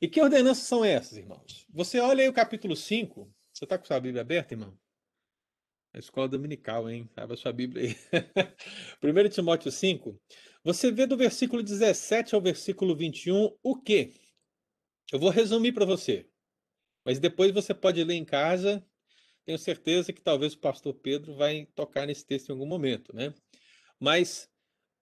[0.00, 1.66] E que ordenanças são essas, irmãos?
[1.68, 3.30] Você olha aí o capítulo 5.
[3.52, 4.78] Você está com sua Bíblia aberta, irmão?
[5.92, 7.10] A escola dominical, hein?
[7.14, 7.96] Abra sua Bíblia aí.
[9.02, 10.18] 1 Timóteo 5.
[10.64, 14.14] Você vê do versículo 17 ao versículo 21 o quê?
[15.12, 16.28] Eu vou resumir para você.
[17.04, 18.84] Mas depois você pode ler em casa.
[19.44, 23.34] Tenho certeza que talvez o pastor Pedro vai tocar nesse texto em algum momento, né?
[23.98, 24.48] Mas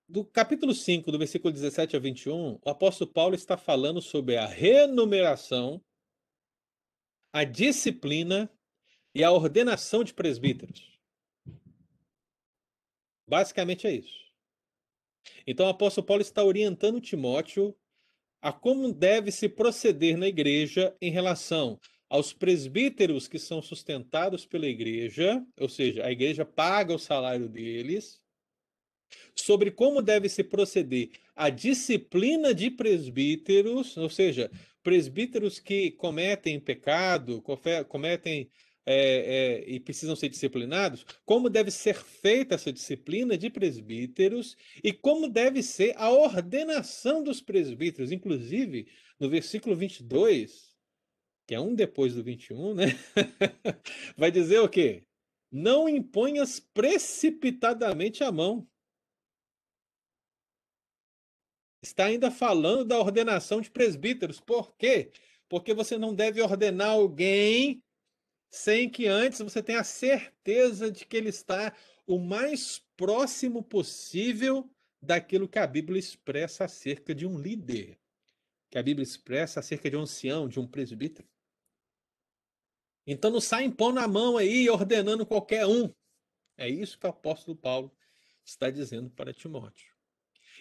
[0.08, 4.46] do capítulo 5, do versículo 17 a 21, o apóstolo Paulo está falando sobre a
[4.46, 5.84] renumeração,
[7.30, 8.50] a disciplina
[9.14, 10.98] e a ordenação de presbíteros.
[13.28, 14.18] Basicamente é isso.
[15.46, 17.76] Então o apóstolo Paulo está orientando Timóteo
[18.40, 21.78] a como deve se proceder na igreja em relação
[22.08, 28.20] aos presbíteros que são sustentados pela igreja, ou seja, a igreja paga o salário deles,
[29.34, 34.50] sobre como deve se proceder a disciplina de presbíteros, ou seja,
[34.82, 37.42] presbíteros que cometem pecado,
[37.88, 38.50] cometem
[38.90, 44.94] é, é, e precisam ser disciplinados, como deve ser feita essa disciplina de presbíteros e
[44.94, 48.10] como deve ser a ordenação dos presbíteros.
[48.10, 48.88] Inclusive,
[49.20, 50.74] no versículo 22,
[51.46, 52.86] que é um depois do 21, né?
[54.16, 55.04] Vai dizer o quê?
[55.52, 58.66] Não imponhas precipitadamente a mão
[61.82, 64.40] está ainda falando da ordenação de presbíteros.
[64.40, 65.10] Por quê?
[65.46, 67.82] Porque você não deve ordenar alguém
[68.50, 71.74] sem que antes você tenha certeza de que ele está
[72.06, 74.68] o mais próximo possível
[75.00, 77.98] daquilo que a Bíblia expressa acerca de um líder,
[78.70, 81.28] que a Bíblia expressa acerca de um ancião, de um presbítero.
[83.06, 85.92] Então não sai impondo a mão aí ordenando qualquer um.
[86.56, 87.94] É isso que o apóstolo Paulo
[88.44, 89.94] está dizendo para Timóteo.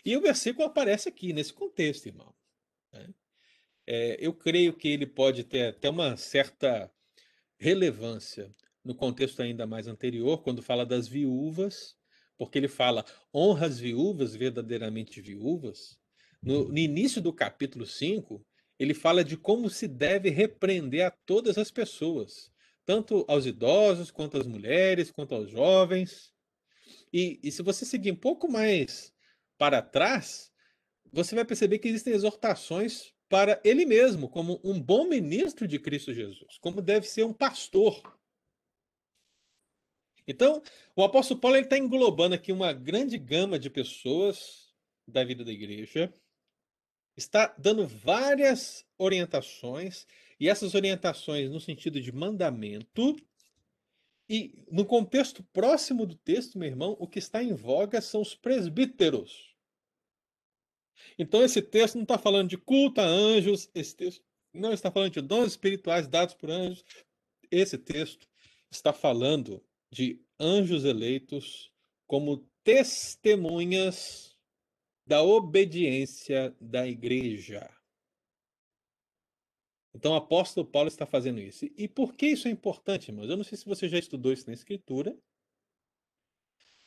[0.05, 2.33] E o versículo aparece aqui, nesse contexto, irmão.
[2.91, 3.13] Né?
[3.85, 6.91] É, eu creio que ele pode ter até uma certa
[7.57, 8.53] relevância
[8.83, 11.95] no contexto ainda mais anterior, quando fala das viúvas,
[12.37, 13.03] porque ele fala
[13.33, 15.99] honra as viúvas, verdadeiramente viúvas.
[16.41, 18.45] No, no início do capítulo 5,
[18.79, 22.51] ele fala de como se deve repreender a todas as pessoas,
[22.85, 26.31] tanto aos idosos, quanto às mulheres, quanto aos jovens.
[27.11, 29.11] E, e se você seguir um pouco mais
[29.57, 30.51] para trás,
[31.11, 36.13] você vai perceber que existem exortações para ele mesmo, como um bom ministro de Cristo
[36.13, 38.17] Jesus, como deve ser um pastor.
[40.27, 40.61] Então,
[40.95, 44.73] o apóstolo Paulo está englobando aqui uma grande gama de pessoas
[45.07, 46.13] da vida da igreja,
[47.15, 50.05] está dando várias orientações,
[50.39, 53.15] e essas orientações no sentido de mandamento,
[54.29, 58.35] e no contexto próximo do texto, meu irmão, o que está em voga são os
[58.35, 59.55] presbíteros.
[61.17, 64.23] Então, esse texto não está falando de culto a anjos, esse texto
[64.53, 66.83] não está falando de dons espirituais dados por anjos.
[67.51, 68.27] Esse texto
[68.69, 71.71] está falando de anjos eleitos
[72.05, 74.37] como testemunhas
[75.05, 77.69] da obediência da igreja.
[79.93, 81.65] Então, o apóstolo Paulo está fazendo isso.
[81.75, 83.29] E por que isso é importante, irmãos?
[83.29, 85.17] Eu não sei se você já estudou isso na Escritura,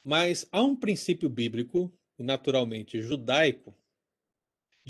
[0.05, 3.75] mas há um princípio bíblico, naturalmente judaico,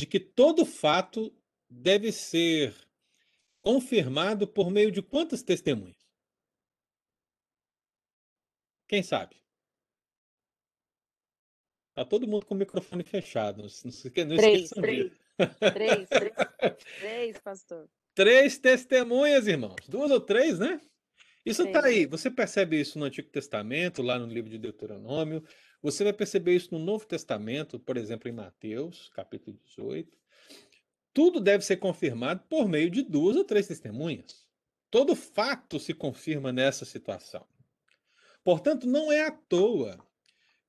[0.00, 1.30] de que todo fato
[1.68, 2.74] deve ser
[3.60, 6.08] confirmado por meio de quantas testemunhas?
[8.88, 9.36] Quem sabe?
[11.94, 13.58] Tá todo mundo com o microfone fechado.
[13.58, 16.08] Não, não três, três, três, três,
[16.98, 17.86] três, pastor.
[18.14, 19.86] Três testemunhas, irmãos.
[19.86, 20.80] Duas ou três, né?
[21.44, 22.06] Isso está aí.
[22.06, 25.44] Você percebe isso no Antigo Testamento, lá no livro de Deuteronômio.
[25.82, 30.14] Você vai perceber isso no Novo Testamento, por exemplo, em Mateus, capítulo 18.
[31.14, 34.46] Tudo deve ser confirmado por meio de duas ou três testemunhas.
[34.90, 37.46] Todo fato se confirma nessa situação.
[38.44, 39.98] Portanto, não é à toa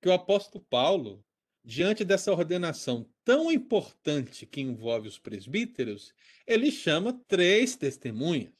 [0.01, 1.24] que o apóstolo Paulo,
[1.64, 6.14] diante dessa ordenação tão importante que envolve os presbíteros,
[6.47, 8.53] ele chama três testemunhas.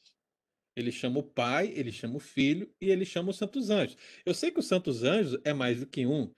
[0.74, 3.96] Ele chama o Pai, ele chama o Filho e ele chama os Santos Anjos.
[4.24, 6.32] Eu sei que os Santos Anjos é mais do que um.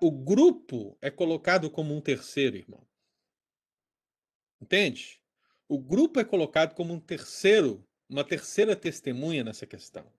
[0.00, 2.86] O grupo é colocado como um terceiro, irmão.
[4.60, 5.20] Entende?
[5.66, 10.10] O grupo é colocado como um terceiro, uma terceira testemunha nessa questão.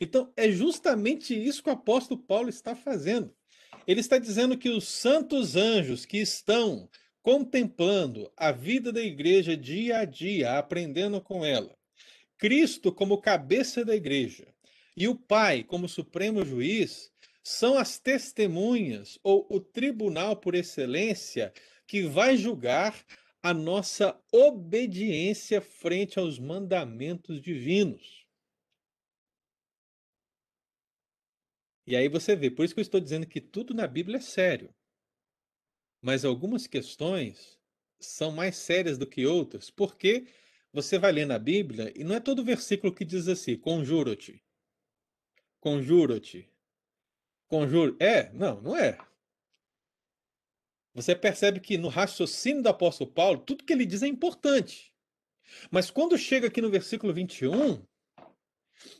[0.00, 3.34] Então, é justamente isso que o apóstolo Paulo está fazendo.
[3.86, 6.88] Ele está dizendo que os santos anjos que estão
[7.22, 11.76] contemplando a vida da igreja dia a dia, aprendendo com ela,
[12.38, 14.54] Cristo como cabeça da igreja
[14.96, 17.12] e o Pai como supremo juiz
[17.42, 21.52] são as testemunhas ou o tribunal por excelência
[21.86, 23.04] que vai julgar
[23.42, 28.24] a nossa obediência frente aos mandamentos divinos.
[31.86, 34.20] E aí você vê, por isso que eu estou dizendo que tudo na Bíblia é
[34.20, 34.74] sério.
[36.00, 37.58] Mas algumas questões
[38.00, 40.26] são mais sérias do que outras, porque
[40.74, 44.42] você vai ler na Bíblia e não é todo versículo que diz assim: conjuro-te.
[45.60, 46.50] Conjuro-te.
[47.46, 47.96] Conjuro.
[48.00, 48.32] É?
[48.32, 48.98] Não, não é.
[50.92, 54.92] Você percebe que no raciocínio do apóstolo Paulo, tudo que ele diz é importante.
[55.70, 57.80] Mas quando chega aqui no versículo 21,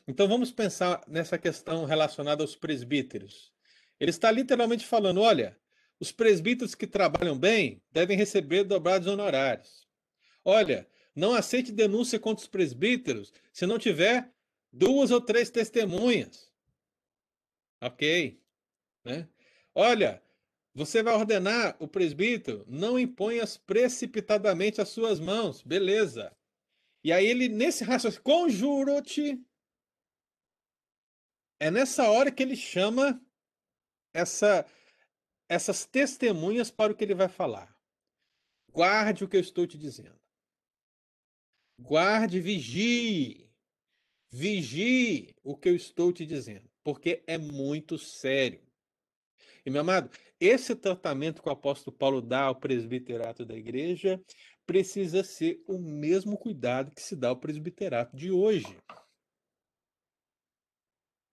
[0.06, 3.52] então vamos pensar nessa questão relacionada aos presbíteros.
[3.98, 5.58] Ele está literalmente falando: olha,
[5.98, 9.88] os presbíteros que trabalham bem devem receber dobrados honorários.
[10.44, 14.32] Olha, não aceite denúncia contra os presbíteros se não tiver
[14.72, 16.52] duas ou três testemunhas.
[17.80, 18.40] Ok.
[19.04, 19.28] Né?
[19.74, 20.22] Olha,
[20.74, 25.62] você vai ordenar o presbítero, não imponhas precipitadamente as suas mãos.
[25.62, 26.34] Beleza.
[27.02, 29.40] E aí ele, nesse raciocínio, conjuro-te
[31.60, 33.20] é nessa hora que ele chama
[34.12, 34.66] essa,
[35.48, 37.74] essas testemunhas para o que ele vai falar.
[38.70, 40.23] Guarde o que eu estou te dizendo.
[41.78, 43.50] Guarde, vigie.
[44.30, 48.60] Vigie o que eu estou te dizendo, porque é muito sério.
[49.64, 54.22] E, meu amado, esse tratamento que o apóstolo Paulo dá ao presbiterato da igreja
[54.66, 58.76] precisa ser o mesmo cuidado que se dá ao presbiterato de hoje.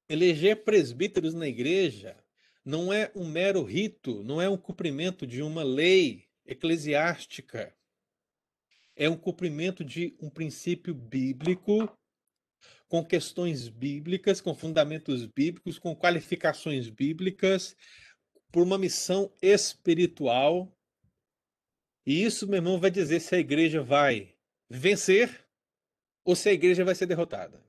[0.08, 2.22] Eleger presbíteros na igreja
[2.64, 7.76] não é um mero rito, não é um cumprimento de uma lei eclesiástica.
[8.96, 11.90] É um cumprimento de um princípio bíblico,
[12.88, 17.76] com questões bíblicas, com fundamentos bíblicos, com qualificações bíblicas,
[18.52, 20.78] por uma missão espiritual.
[22.06, 24.36] E isso, meu irmão, vai dizer se a igreja vai
[24.70, 25.48] vencer
[26.26, 27.64] ou se a igreja vai ser derrotada.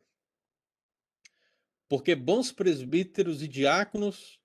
[1.89, 4.41] Porque bons presbíteros e diáconos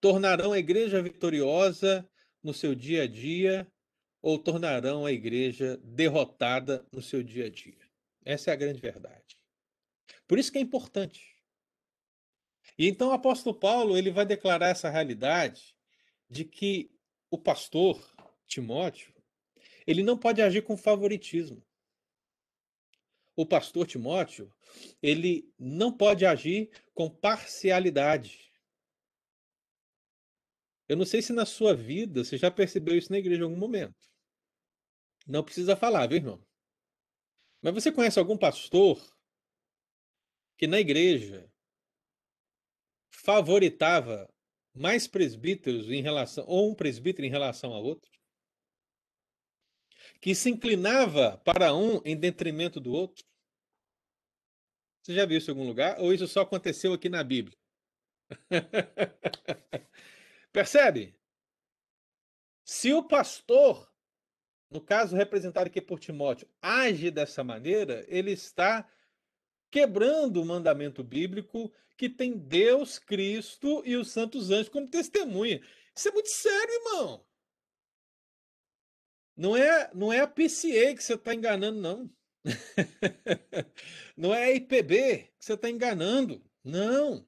[0.00, 2.08] tornarão a igreja vitoriosa
[2.42, 3.66] no seu dia a dia
[4.20, 7.78] ou tornarão a igreja derrotada no seu dia a dia.
[8.24, 9.38] Essa é a grande verdade.
[10.26, 11.36] Por isso que é importante.
[12.76, 15.74] E então o apóstolo Paulo ele vai declarar essa realidade
[16.28, 16.90] de que
[17.30, 18.14] o pastor
[18.46, 19.18] Timóteo
[19.88, 21.64] ele não pode agir com favoritismo.
[23.34, 24.52] O pastor Timóteo,
[25.02, 28.47] ele não pode agir com parcialidade.
[30.88, 33.56] Eu não sei se na sua vida você já percebeu isso na igreja em algum
[33.56, 33.94] momento.
[35.26, 36.42] Não precisa falar, viu, irmão?
[37.60, 38.98] Mas você conhece algum pastor
[40.56, 41.52] que na igreja
[43.10, 44.26] favoritava
[44.74, 48.10] mais presbíteros em relação ou um presbítero em relação a outro?
[50.20, 53.24] Que se inclinava para um em detrimento do outro?
[55.02, 56.00] Você já viu isso em algum lugar?
[56.00, 57.56] Ou isso só aconteceu aqui na Bíblia?
[60.58, 61.14] Percebe?
[62.64, 63.88] Se o pastor,
[64.68, 68.84] no caso representado aqui por Timóteo, age dessa maneira, ele está
[69.70, 75.64] quebrando o mandamento bíblico que tem Deus, Cristo e os santos anjos como testemunha.
[75.94, 77.24] Isso é muito sério, irmão.
[79.36, 82.10] Não é, não é a PCA que você está enganando, não.
[84.16, 86.44] não é a IPB que você está enganando.
[86.64, 87.24] Não.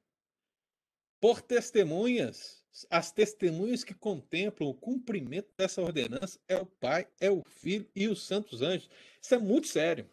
[1.21, 7.43] Por testemunhas, as testemunhas que contemplam o cumprimento dessa ordenança é o Pai, é o
[7.43, 8.89] Filho e os santos anjos.
[9.21, 10.09] Isso é muito sério.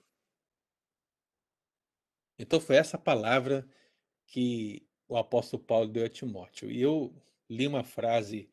[2.39, 3.69] Então foi essa palavra
[4.27, 6.71] que o apóstolo Paulo deu a Timóteo.
[6.71, 7.15] E eu
[7.49, 8.51] li uma frase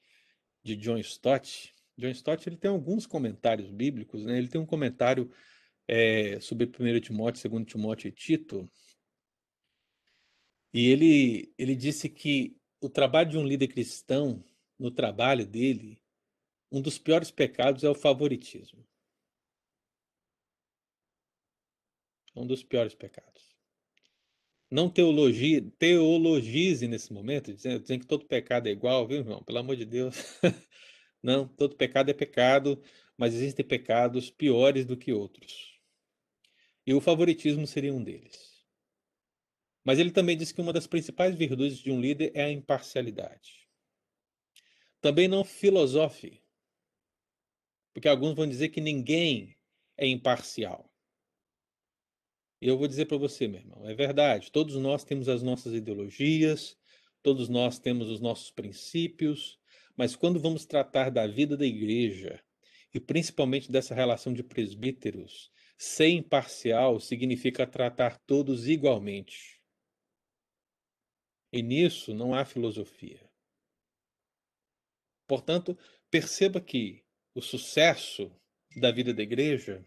[0.63, 1.75] de John Stott.
[1.97, 4.37] John Stott ele tem alguns comentários bíblicos, né?
[4.37, 5.31] Ele tem um comentário
[5.87, 8.69] é, sobre 1 Timóteo, 2 Timóteo e Tito.
[10.73, 14.43] E ele, ele disse que o trabalho de um líder cristão,
[14.77, 15.99] no trabalho dele,
[16.71, 18.85] um dos piores pecados é o favoritismo.
[22.35, 23.55] É um dos piores pecados.
[24.69, 29.43] Não teologia, teologize nesse momento, dizendo, dizendo que todo pecado é igual, viu, irmão?
[29.43, 30.15] Pelo amor de Deus.
[31.23, 32.79] Não, todo pecado é pecado,
[33.17, 35.79] mas existem pecados piores do que outros.
[36.85, 38.54] E o favoritismo seria um deles.
[39.85, 43.69] Mas ele também diz que uma das principais virtudes de um líder é a imparcialidade.
[44.99, 46.41] Também não filosofe,
[47.93, 49.55] porque alguns vão dizer que ninguém
[49.95, 50.91] é imparcial.
[52.59, 55.73] E eu vou dizer para você, meu irmão, é verdade, todos nós temos as nossas
[55.73, 56.75] ideologias,
[57.21, 59.59] todos nós temos os nossos princípios,
[59.95, 62.43] mas quando vamos tratar da vida da igreja,
[62.91, 69.54] e principalmente dessa relação de presbíteros, Ser imparcial significa tratar todos igualmente.
[71.55, 73.17] E nisso não há filosofia.
[75.25, 75.77] Portanto,
[76.11, 77.01] perceba que
[77.33, 78.29] o sucesso
[78.75, 79.81] da vida da igreja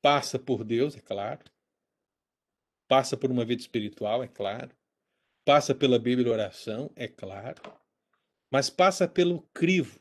[0.00, 1.42] passa por Deus, é claro,
[2.86, 4.70] passa por uma vida espiritual, é claro,
[5.44, 7.60] passa pela Bíblia e oração, é claro,
[8.48, 9.98] mas passa pelo crivo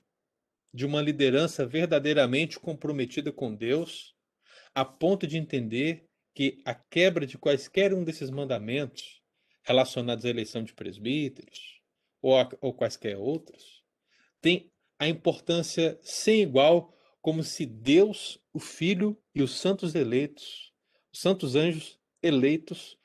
[0.71, 4.15] de uma liderança verdadeiramente comprometida com Deus
[4.75, 9.14] a ponto de entender que a quebra de quaisquer um desses mandamentos
[9.65, 11.81] relacionados à eleição de presbíteros
[12.21, 13.83] ou, a, ou quaisquer outros
[14.45, 20.71] tem a importância sem igual como se Deus, o Filho e os santos eleitos,
[21.11, 22.95] os santos anjos eleitos,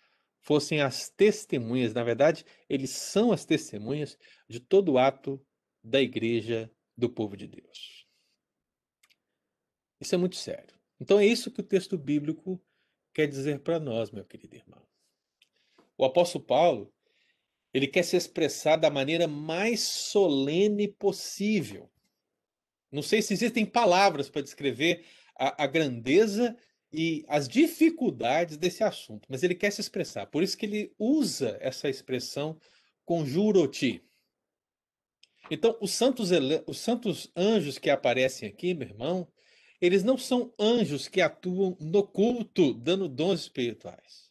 [0.43, 1.95] fossem as testemunhas.
[1.95, 5.43] Na verdade, eles são as testemunhas de todo ato
[5.83, 8.07] da igreja do povo de Deus.
[9.99, 10.79] Isso é muito sério.
[11.01, 12.63] Então é isso que o texto bíblico
[13.15, 14.87] quer dizer para nós, meu querido irmão.
[16.01, 16.91] O apóstolo Paulo,
[17.75, 21.91] ele quer se expressar da maneira mais solene possível.
[22.91, 25.05] Não sei se existem palavras para descrever
[25.39, 26.57] a, a grandeza
[26.91, 30.25] e as dificuldades desse assunto, mas ele quer se expressar.
[30.25, 32.59] Por isso que ele usa essa expressão
[33.05, 34.03] conjuroti.
[35.51, 36.31] Então, os santos,
[36.67, 39.29] os santos anjos que aparecem aqui, meu irmão,
[39.79, 44.30] eles não são anjos que atuam no culto, dando dons espirituais.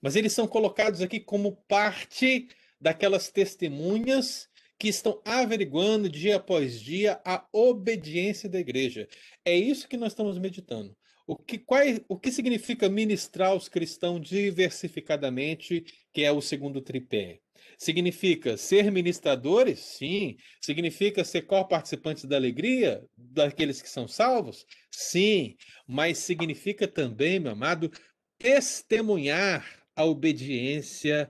[0.00, 2.48] Mas eles são colocados aqui como parte
[2.80, 9.08] daquelas testemunhas que estão averiguando dia após dia a obediência da igreja.
[9.44, 10.96] É isso que nós estamos meditando.
[11.26, 11.62] O que,
[12.08, 17.40] o que significa ministrar os cristãos diversificadamente, que é o segundo tripé?
[17.76, 19.78] Significa ser ministradores?
[19.80, 20.36] Sim.
[20.60, 24.64] Significa ser co-participantes da alegria daqueles que são salvos?
[24.90, 25.56] Sim.
[25.86, 27.90] Mas significa também, meu amado,
[28.38, 31.28] testemunhar a obediência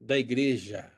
[0.00, 0.92] da igreja.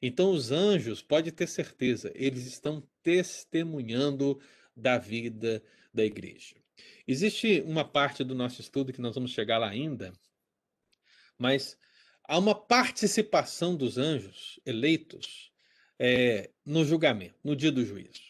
[0.00, 4.40] Então, os anjos, pode ter certeza, eles estão testemunhando
[4.76, 5.60] da vida
[5.92, 6.54] da igreja.
[7.08, 10.12] Existe uma parte do nosso estudo que nós vamos chegar lá ainda,
[11.36, 11.76] mas
[12.22, 15.50] há uma participação dos anjos eleitos
[15.98, 18.22] é, no julgamento, no dia do juízo.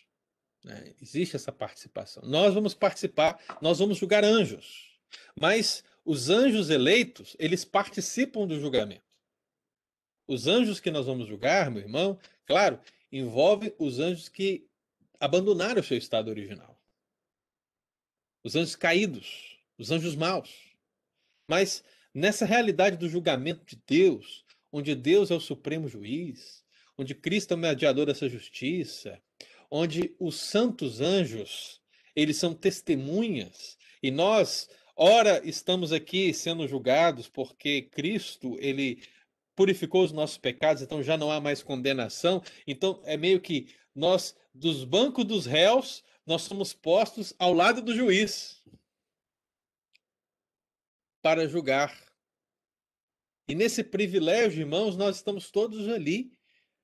[0.64, 0.94] né?
[0.98, 2.22] Existe essa participação.
[2.26, 4.98] Nós vamos participar, nós vamos julgar anjos,
[5.38, 9.04] mas os anjos eleitos, eles participam do julgamento.
[10.26, 12.80] Os anjos que nós vamos julgar, meu irmão, claro,
[13.10, 14.66] envolve os anjos que
[15.20, 16.80] abandonaram o seu estado original.
[18.42, 20.72] Os anjos caídos, os anjos maus.
[21.46, 21.84] Mas
[22.14, 26.64] nessa realidade do julgamento de Deus, onde Deus é o supremo juiz,
[26.96, 29.20] onde Cristo é o mediador dessa justiça,
[29.70, 31.80] onde os santos anjos,
[32.14, 39.02] eles são testemunhas, e nós, ora, estamos aqui sendo julgados porque Cristo, ele
[39.54, 42.42] purificou os nossos pecados, então já não há mais condenação.
[42.66, 47.94] Então é meio que nós, dos bancos dos réus, nós somos postos ao lado do
[47.94, 48.62] juiz
[51.20, 51.96] para julgar.
[53.48, 56.32] E nesse privilégio, irmãos, nós estamos todos ali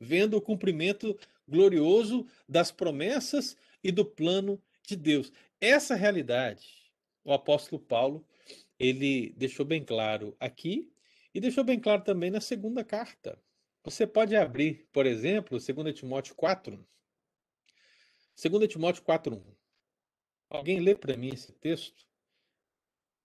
[0.01, 5.33] vendo o cumprimento glorioso das promessas e do plano de Deus.
[5.61, 6.78] Essa realidade,
[7.25, 8.27] o apóstolo Paulo,
[8.79, 10.93] ele deixou bem claro aqui
[11.35, 13.39] e deixou bem claro também na segunda carta.
[13.85, 16.87] Você pode abrir, por exemplo, 2 Timóteo 4.
[18.37, 19.43] 2 Timóteo 4:1.
[20.51, 22.07] Alguém lê para mim esse texto?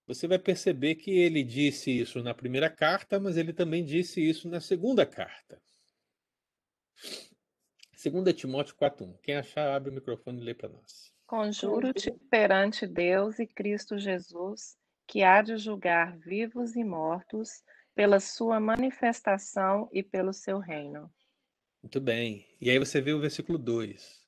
[0.06, 4.50] Você vai perceber que ele disse isso na primeira carta, mas ele também disse isso
[4.50, 5.62] na segunda carta.
[7.94, 9.18] 2 Timóteo 4:1.
[9.22, 11.12] Quem achar, abre o microfone e lê para nós.
[11.26, 17.63] Conjuro-te perante Deus e Cristo Jesus, que há de julgar vivos e mortos
[17.95, 21.11] pela sua manifestação e pelo seu reino.
[21.82, 22.47] Muito bem.
[22.61, 24.24] E aí você vê o versículo 2.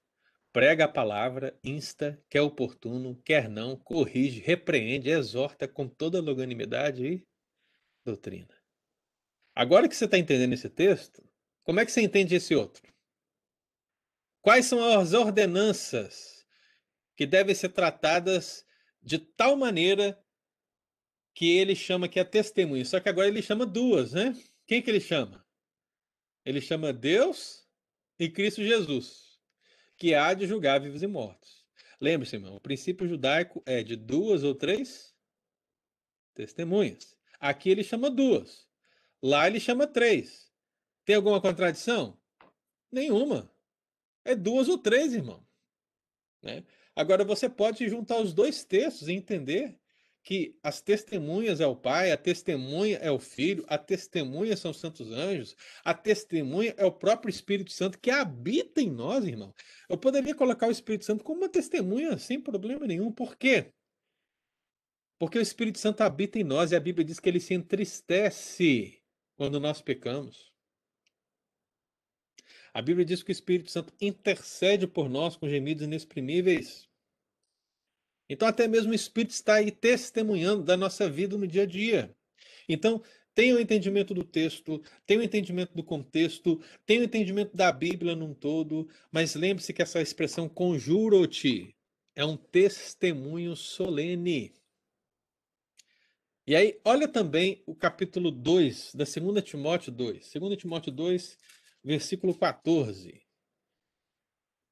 [0.52, 7.28] Prega a palavra, insta, quer oportuno, quer não, corrige, repreende, exorta com toda longanimidade e
[8.06, 8.54] doutrina.
[9.54, 11.24] Agora que você está entendendo esse texto,
[11.64, 12.94] como é que você entende esse outro?
[14.42, 16.35] Quais são as ordenanças
[17.16, 18.66] que devem ser tratadas
[19.02, 20.22] de tal maneira
[21.34, 22.86] que ele chama que é testemunha?
[22.86, 24.36] Só que agora ele chama duas, né?
[24.66, 25.46] Quem que ele chama?
[26.44, 27.68] Ele chama Deus
[28.20, 29.40] e Cristo Jesus,
[29.98, 31.66] que há de julgar vivos e mortos.
[32.00, 35.16] Lembre-se, irmão, o princípio judaico é de duas ou três
[36.34, 37.16] testemunhas.
[37.40, 38.68] Aqui ele chama duas.
[39.22, 40.52] Lá ele chama três.
[41.04, 42.20] Tem alguma contradição?
[42.92, 43.52] Nenhuma.
[44.24, 45.46] É duas ou três, irmão.
[46.42, 46.64] Né?
[46.96, 49.78] Agora você pode juntar os dois textos e entender
[50.24, 54.80] que as testemunhas é o Pai, a testemunha é o Filho, a testemunha são os
[54.80, 59.54] santos anjos, a testemunha é o próprio Espírito Santo que habita em nós, irmão.
[59.88, 63.12] Eu poderia colocar o Espírito Santo como uma testemunha sem problema nenhum.
[63.12, 63.72] Por quê?
[65.20, 69.00] Porque o Espírito Santo habita em nós e a Bíblia diz que ele se entristece
[69.36, 70.55] quando nós pecamos.
[72.76, 76.90] A Bíblia diz que o Espírito Santo intercede por nós com gemidos inexprimíveis.
[78.30, 82.14] Então, até mesmo o Espírito está aí testemunhando da nossa vida no dia a dia.
[82.68, 83.02] Então,
[83.34, 88.14] tenha o entendimento do texto, tenha o entendimento do contexto, tenha o entendimento da Bíblia
[88.14, 91.74] num todo, mas lembre-se que essa expressão conjuro-te
[92.14, 94.54] é um testemunho solene.
[96.46, 100.34] E aí, olha também o capítulo 2 da 2 Timóteo 2.
[100.34, 101.38] 2 Timóteo 2,
[101.86, 103.24] versículo 14.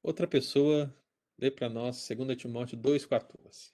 [0.02, 0.92] Outra pessoa
[1.38, 3.72] lê para nós 2 Timóteo 2,14.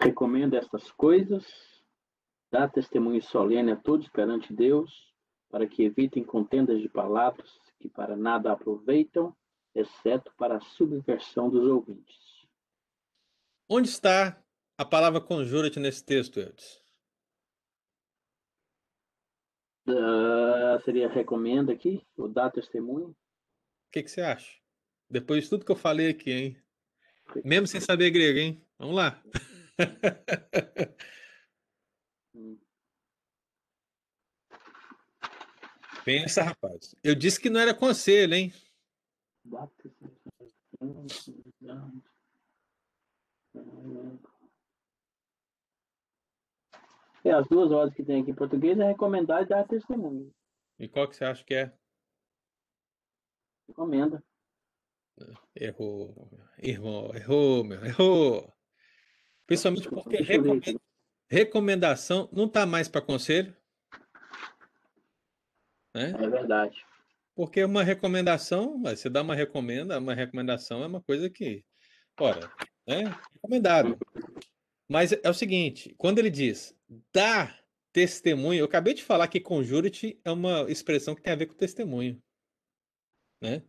[0.00, 1.46] Recomenda estas coisas,
[2.50, 5.14] dá testemunho solene a todos perante Deus,
[5.50, 9.36] para que evitem contendas de palavras que para nada aproveitam,
[9.74, 12.16] exceto para a subversão dos ouvintes.
[13.68, 14.42] Onde está
[14.78, 16.79] a palavra conjura-te nesse texto, Eudes?
[19.86, 23.08] Uh, seria recomenda aqui, o dar testemunho.
[23.08, 23.16] O
[23.92, 24.58] que, que você acha?
[25.08, 26.56] Depois de tudo que eu falei aqui, hein?
[27.44, 28.64] Mesmo sem saber grego, hein?
[28.78, 29.22] Vamos lá.
[36.04, 36.94] Pensa, rapaz.
[37.02, 38.52] Eu disse que não era conselho, hein?
[47.24, 50.32] É, as duas ordens que tem aqui em português é recomendar e dar testemunho.
[50.78, 51.72] E qual que você acha que é?
[53.68, 54.22] Recomenda.
[55.54, 58.52] Errou, irmão, errou, meu, errou.
[59.46, 60.80] Principalmente porque recomenda-
[61.28, 63.54] recomendação não está mais para conselho,
[65.94, 66.10] né?
[66.18, 66.84] É verdade.
[67.34, 71.64] Porque uma recomendação, você dá uma recomenda, uma recomendação é uma coisa que,
[72.18, 72.50] ora,
[72.86, 73.04] né?
[73.34, 73.98] Recomendado.
[74.90, 76.74] Mas é o seguinte, quando ele diz
[77.12, 77.56] dá
[77.92, 81.54] testemunho, eu acabei de falar que conjure-te é uma expressão que tem a ver com
[81.54, 82.20] testemunho.
[83.40, 83.62] né?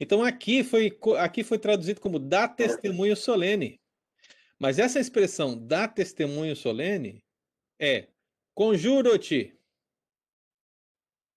[0.00, 3.80] Então aqui foi, aqui foi traduzido como dá testemunho solene.
[4.58, 7.22] Mas essa expressão dá testemunho solene
[7.80, 8.08] é
[8.52, 9.56] conjuro-te.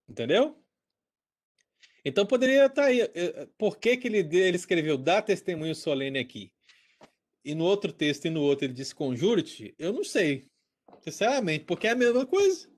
[0.10, 0.58] Entendeu?
[2.04, 3.02] Então poderia estar aí.
[3.02, 6.52] eh, eh, Por que, que ele, ele escreveu dá testemunho solene aqui?
[7.50, 9.74] E no outro texto e no outro ele diz conjuro-te?
[9.80, 10.46] Eu não sei.
[11.02, 12.70] Sinceramente, porque é a mesma coisa.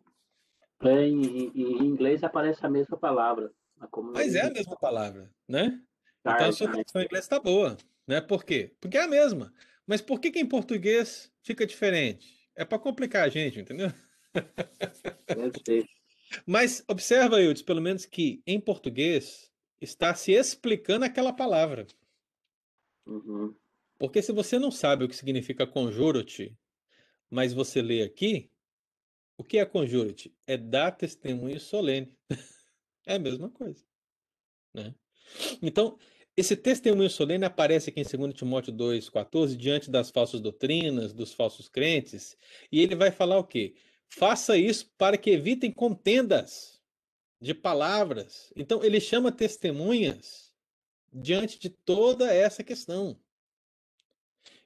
[0.82, 3.52] É, em, em- inglês aparece a mesma palavra.
[4.14, 5.78] Mas é a mesma palavra, né?
[6.22, 6.74] Então a sua né?
[6.76, 7.76] tradução em inglês está boa,
[8.08, 8.22] né?
[8.22, 8.74] Por quê?
[8.80, 9.54] Porque é a mesma.
[9.86, 12.50] Mas por que que em português fica diferente?
[12.56, 13.90] É para complicar a gente, entendeu?
[16.48, 19.52] Mas observa, Eudes, pelo menos que em português
[19.82, 21.86] está se explicando aquela palavra.
[23.06, 23.54] Uhum.
[24.02, 26.58] Porque se você não sabe o que significa conjuro-te,
[27.30, 28.50] mas você lê aqui,
[29.38, 30.36] o que é conjuro-te?
[30.48, 32.18] É dar testemunho solene.
[33.06, 33.84] É a mesma coisa.
[34.74, 34.94] Né?
[35.60, 35.98] Então,
[36.38, 41.68] esse testemunho solene aparece aqui em 2 Timóteo 2,14, diante das falsas doutrinas, dos falsos
[41.68, 42.38] crentes,
[42.72, 43.74] e ele vai falar o quê?
[44.08, 46.80] Faça isso para que evitem contendas
[47.40, 48.54] de palavras.
[48.56, 50.54] Então, ele chama testemunhas
[51.12, 53.20] diante de toda essa questão.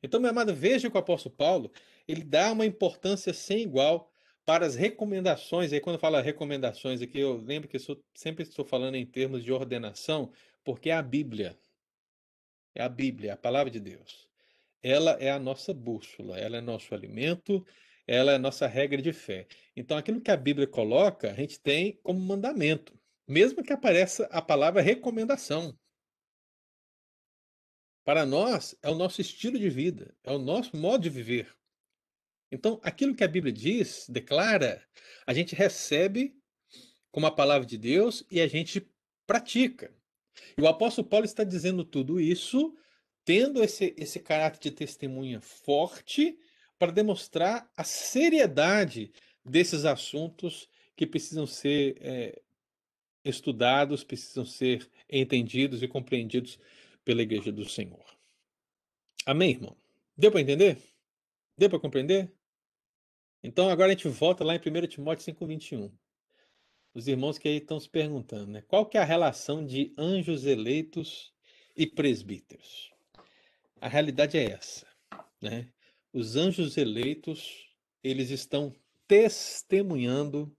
[0.06, 1.72] Então, meu amado, veja que o apóstolo Paulo,
[2.08, 4.12] ele dá uma importância sem igual
[4.46, 5.74] para as recomendações.
[5.74, 9.44] Aí, quando fala recomendações aqui, eu lembro que eu sou- sempre estou falando em termos
[9.44, 10.32] de ordenação,
[10.64, 11.58] porque é a Bíblia.
[12.74, 14.28] É a Bíblia, é a palavra de Deus.
[14.84, 17.66] Ela é a nossa bússola, ela é nosso alimento,
[18.08, 19.48] ela é nossa regra de fé.
[19.76, 24.42] Então, aquilo que a Bíblia coloca, a gente tem como mandamento, mesmo que apareça a
[24.42, 25.78] palavra recomendação.
[28.06, 31.52] Para nós, é o nosso estilo de vida, é o nosso modo de viver.
[32.52, 34.82] Então, aquilo que a Bíblia diz, declara,
[35.26, 36.38] a gente recebe
[37.12, 38.88] como a palavra de Deus e a gente
[39.26, 39.92] pratica.
[40.56, 42.78] E o apóstolo Paulo está dizendo tudo isso,
[43.26, 46.38] tendo esse, esse caráter de testemunha forte,
[46.78, 49.12] para demonstrar a seriedade
[49.44, 52.42] desses assuntos que precisam ser eh,
[53.24, 56.60] estudados, precisam ser entendidos e compreendidos
[57.06, 58.04] pela igreja do Senhor.
[59.26, 59.78] Amém, irmão?
[60.18, 60.82] Deu para entender?
[61.58, 62.32] Deu para compreender?
[63.44, 65.92] Então agora a gente volta lá em 1 Timóteo 5,21.
[66.94, 68.62] Os irmãos que aí estão se perguntando, né?
[68.68, 71.32] Qual que é a relação de anjos eleitos
[71.76, 72.92] e presbíteros?
[73.80, 74.88] A realidade é essa,
[75.42, 75.72] né?
[76.12, 77.70] Os anjos eleitos,
[78.04, 78.74] eles estão
[79.08, 80.56] testemunhando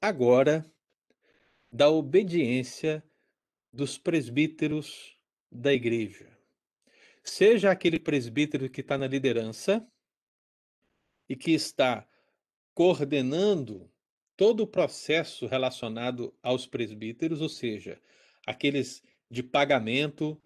[0.00, 0.64] agora
[1.72, 3.02] da obediência
[3.72, 5.11] dos presbíteros
[5.52, 6.36] da igreja.
[7.22, 9.86] Seja aquele presbítero que está na liderança
[11.28, 12.08] e que está
[12.74, 13.92] coordenando
[14.36, 18.00] todo o processo relacionado aos presbíteros, ou seja,
[18.46, 20.40] aqueles de pagamento,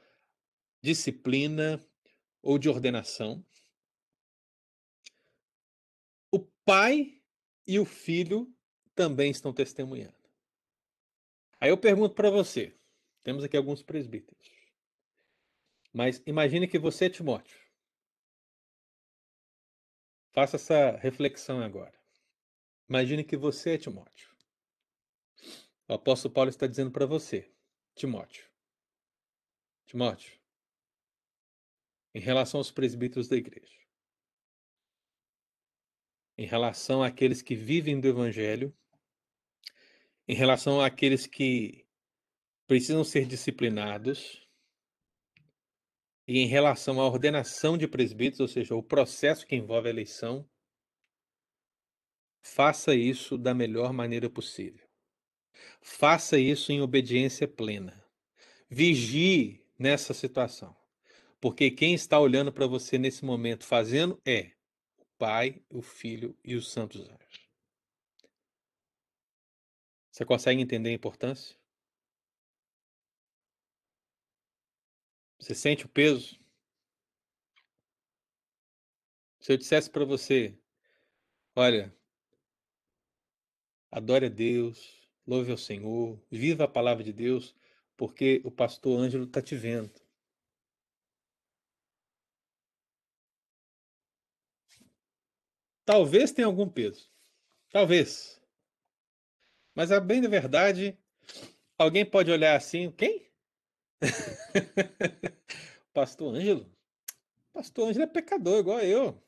[0.83, 1.83] disciplina
[2.43, 3.45] ou de ordenação.
[6.31, 7.21] O pai
[7.67, 8.53] e o filho
[8.95, 10.15] também estão testemunhando.
[11.61, 12.75] Aí eu pergunto para você:
[13.23, 14.56] temos aqui alguns presbíteros,
[15.97, 17.59] mas imagine que você é Timóteo.
[20.35, 21.99] Faça essa reflexão agora.
[22.87, 24.31] Imagine que você é Timóteo.
[25.89, 27.51] O apóstolo Paulo está dizendo para você,
[27.95, 28.47] Timóteo.
[29.87, 30.39] Timóteo,
[32.15, 33.81] em relação aos presbíteros da igreja,
[36.37, 38.77] em relação àqueles que vivem do evangelho,
[40.29, 41.87] em relação àqueles que
[42.67, 44.46] precisam ser disciplinados,
[46.27, 50.49] e em relação à ordenação de presbíteros, ou seja, o processo que envolve a eleição,
[52.43, 54.87] faça isso da melhor maneira possível.
[55.81, 58.05] Faça isso em obediência plena.
[58.69, 60.77] Vigie nessa situação.
[61.41, 64.53] Porque quem está olhando para você nesse momento fazendo é
[64.99, 67.47] o Pai, o Filho e os santos anjos.
[70.11, 71.57] Você consegue entender a importância?
[75.47, 76.41] Você sente o peso?
[79.39, 80.59] Se eu dissesse para você,
[81.55, 81.97] olha,
[83.93, 87.55] adore a Deus, louve ao Senhor, viva a palavra de Deus,
[87.97, 89.93] porque o pastor Ângelo está te vendo.
[95.85, 97.09] Talvez tenha algum peso.
[97.71, 98.43] Talvez.
[99.77, 100.99] Mas a bem da verdade,
[101.79, 103.31] alguém pode olhar assim, quem?
[105.97, 106.71] pastor Ângelo?
[107.55, 109.19] Pastor Ângelo é pecador igual eu.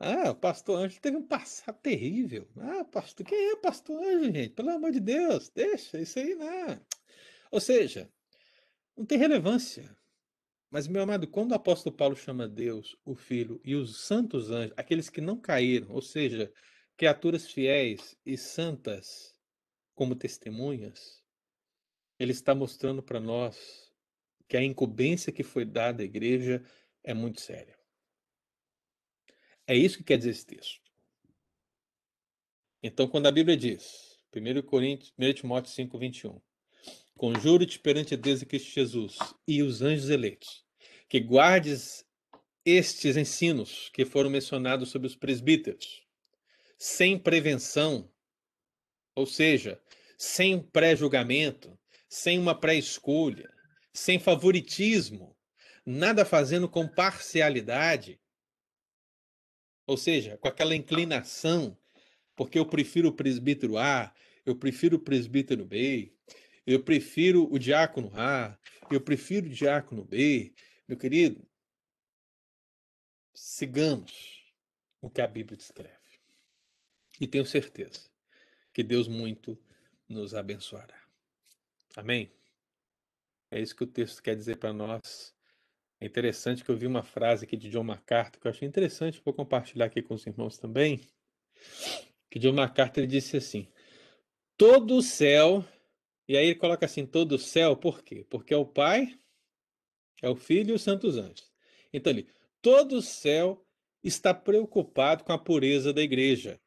[0.00, 2.50] Ah, o pastor Ângelo teve um passado terrível.
[2.56, 4.50] Ah, pastor, quem é pastor Ângelo, gente?
[4.50, 6.84] Pelo amor de Deus, deixa isso aí, não.
[7.52, 8.12] Ou seja,
[8.96, 9.96] não tem relevância.
[10.68, 14.74] Mas, meu amado, quando o apóstolo Paulo chama Deus, o Filho e os santos anjos,
[14.76, 16.52] aqueles que não caíram, ou seja,
[16.96, 19.32] criaturas fiéis e santas
[19.94, 21.22] como testemunhas,
[22.18, 23.83] ele está mostrando para nós
[24.48, 26.62] que a incumbência que foi dada à igreja
[27.02, 27.78] é muito séria.
[29.66, 30.80] É isso que quer dizer esse texto.
[32.82, 36.40] Então, quando a Bíblia diz, 1 Coríntios, 1 Timóteo 5, 21,
[37.16, 39.16] Conjuro-te perante Deus e Cristo Jesus
[39.46, 40.64] e os anjos eleitos,
[41.08, 42.04] que guardes
[42.64, 46.04] estes ensinos que foram mencionados sobre os presbíteros,
[46.76, 48.10] sem prevenção,
[49.14, 49.80] ou seja,
[50.18, 51.78] sem pré-julgamento,
[52.08, 53.53] sem uma pré-escolha,
[53.94, 55.36] sem favoritismo,
[55.86, 58.20] nada fazendo com parcialidade,
[59.86, 61.78] ou seja, com aquela inclinação,
[62.34, 64.12] porque eu prefiro o presbítero A,
[64.44, 66.12] eu prefiro o presbítero B,
[66.66, 68.58] eu prefiro o diácono A,
[68.90, 70.52] eu prefiro o diácono B.
[70.88, 71.46] Meu querido,
[73.32, 74.52] sigamos
[75.00, 75.94] o que a Bíblia descreve.
[77.20, 78.10] E tenho certeza
[78.72, 79.56] que Deus muito
[80.08, 81.00] nos abençoará.
[81.96, 82.32] Amém?
[83.54, 85.34] É isso que o texto quer dizer para nós.
[86.00, 89.22] É interessante que eu vi uma frase aqui de John MacArthur que eu achei interessante,
[89.24, 91.00] vou compartilhar aqui com os irmãos também.
[92.28, 93.68] Que John MacArthur disse assim:
[94.56, 95.64] Todo o céu
[96.26, 98.26] e aí ele coloca assim, todo o céu, por quê?
[98.30, 99.18] Porque é o Pai,
[100.22, 101.52] é o Filho e os santos anjos.
[101.92, 102.28] Então ele,
[102.62, 103.64] todo o céu
[104.02, 106.58] está preocupado com a pureza da igreja.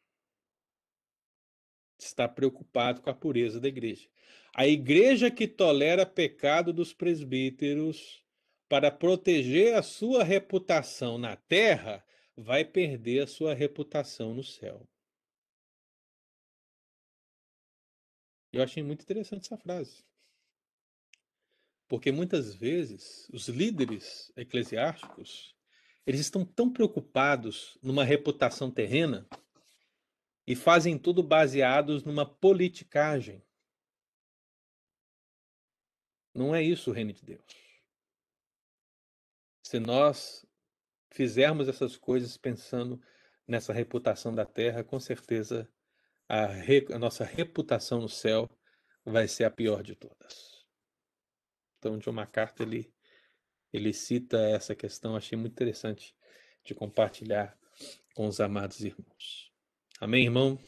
[1.99, 4.07] Está preocupado com a pureza da igreja.
[4.53, 8.23] A igreja que tolera pecado dos presbíteros
[8.67, 12.03] para proteger a sua reputação na terra
[12.35, 14.87] vai perder a sua reputação no céu.
[18.51, 20.03] Eu achei muito interessante essa frase.
[21.87, 25.55] Porque muitas vezes os líderes eclesiásticos,
[26.05, 29.27] eles estão tão preocupados numa reputação terrena
[30.45, 33.43] e fazem tudo baseados numa politicagem.
[36.37, 37.43] Não é isso o reino de Deus.
[39.63, 40.45] Se nós
[41.11, 43.01] fizermos essas coisas pensando
[43.47, 45.67] nessa reputação da terra, com certeza
[46.29, 48.47] a, re, a nossa reputação no céu
[49.03, 50.63] vai ser a pior de todas.
[51.79, 52.93] Então, John MacArthur ele,
[53.73, 56.15] ele cita essa questão, achei muito interessante
[56.63, 57.57] de compartilhar
[58.13, 59.51] com os amados irmãos.
[59.99, 60.59] Amém, irmão?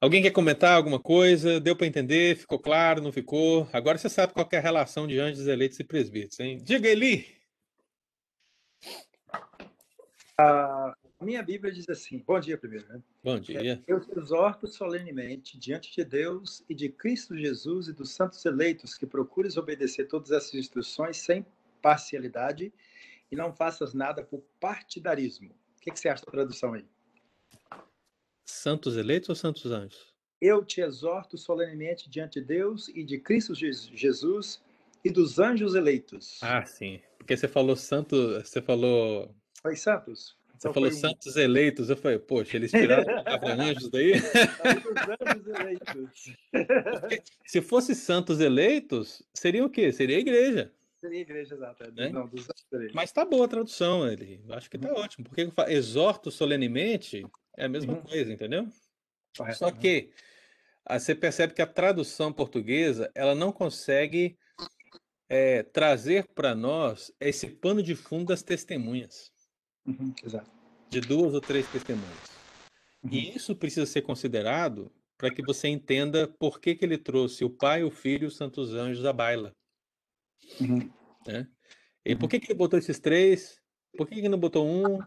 [0.00, 1.58] Alguém quer comentar alguma coisa?
[1.58, 2.36] Deu para entender?
[2.36, 3.02] Ficou claro?
[3.02, 3.68] Não ficou?
[3.72, 6.58] Agora você sabe qual é a relação de anjos eleitos e presbíteros, hein?
[6.62, 7.26] Diga, Eli!
[10.38, 12.86] A minha Bíblia diz assim: Bom dia, primeiro.
[12.88, 13.02] Né?
[13.24, 13.82] Bom dia.
[13.88, 18.96] Eu te exorto solenemente diante de Deus e de Cristo Jesus e dos santos eleitos
[18.96, 21.44] que procures obedecer todas essas instruções sem
[21.82, 22.72] parcialidade
[23.32, 25.50] e não faças nada por partidarismo.
[25.50, 26.84] O que, que você acha da tradução aí?
[28.50, 30.14] Santos eleitos ou santos anjos?
[30.40, 34.62] Eu te exorto solenemente diante de Deus e de Cristo Jesus
[35.04, 36.38] e dos anjos eleitos.
[36.42, 37.00] Ah, sim.
[37.18, 39.34] Porque você falou santo, você falou.
[39.60, 40.38] Foi santos?
[40.48, 44.14] Você então falou santos eleitos, eu falei, poxa, eles tiraram a anjos daí?
[44.14, 46.36] anjos eleitos.
[47.46, 49.92] Se fosse santos eleitos, seria o quê?
[49.92, 50.72] Seria a igreja.
[50.96, 51.92] Seria a igreja, exato.
[51.92, 52.08] Né?
[52.08, 52.48] Não, dos
[52.92, 54.42] Mas tá boa a tradução, ele.
[54.50, 54.98] Acho que tá uhum.
[54.98, 55.24] ótimo.
[55.24, 57.24] Porque exorto solenemente
[57.58, 58.02] é a mesma uhum.
[58.02, 58.68] coisa, entendeu?
[59.36, 59.58] Correto.
[59.58, 60.10] Só que
[60.88, 64.38] você percebe que a tradução portuguesa ela não consegue
[65.28, 69.30] é, trazer para nós esse pano de fundo das testemunhas.
[69.84, 70.50] Uhum, exato.
[70.88, 72.38] De duas ou três testemunhas.
[73.02, 73.10] Uhum.
[73.12, 77.50] E isso precisa ser considerado para que você entenda por que, que ele trouxe o
[77.50, 79.54] Pai, o Filho e os Santos Anjos à baila.
[80.60, 80.90] Uhum.
[81.26, 81.46] Né?
[82.04, 83.60] E por que, que ele botou esses três?
[83.96, 84.98] Por que, que ele não botou um?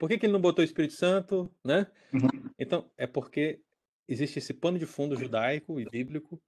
[0.00, 1.54] Por que, que ele não botou o Espírito Santo?
[1.62, 1.86] Né?
[2.10, 2.50] Uhum.
[2.58, 3.60] Então, é porque
[4.08, 6.40] existe esse pano de fundo judaico e bíblico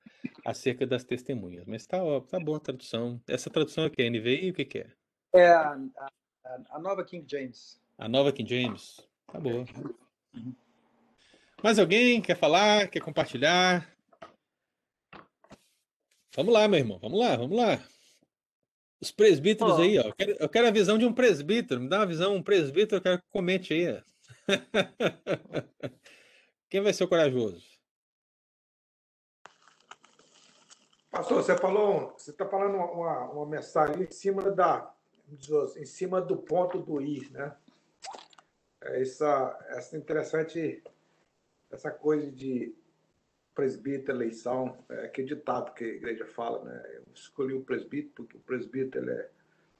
[0.43, 1.67] acerca das testemunhas.
[1.67, 3.21] Mas tá, ó, tá bom a tradução.
[3.29, 4.87] Essa tradução aqui é NVI o que, que é?
[5.35, 7.79] É a, a, a nova King James.
[7.99, 9.07] A nova King James?
[9.31, 9.67] Tá boa.
[10.35, 10.55] Uhum.
[11.63, 13.87] Mais alguém quer falar, quer compartilhar?
[16.35, 17.79] Vamos lá, meu irmão, vamos lá, vamos lá.
[19.03, 19.83] Os presbíteros oh.
[19.83, 20.03] aí, ó.
[20.03, 21.81] Eu quero, eu quero, a visão de um presbítero.
[21.81, 24.01] Me dá uma visão, um presbítero, eu quero que comente aí.
[26.71, 27.61] Quem vai ser o corajoso?
[31.11, 34.95] Pastor, você falou, você está falando uma, uma mensagem em cima da,
[35.77, 37.57] em cima do ponto do ir, né?
[38.81, 40.81] É essa, essa interessante,
[41.71, 42.73] essa coisa de
[43.55, 46.83] presbítero, eleição, é aquele ditado que a igreja fala, né?
[46.97, 49.31] Eu escolhi o presbítero porque o presbítero ele é,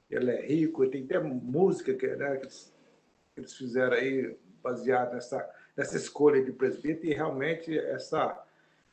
[0.09, 2.73] ele é rico, tem até música que, né, que eles,
[3.33, 8.41] que eles fizeram aí baseado nessa, nessa escolha de presbítero, e realmente essa.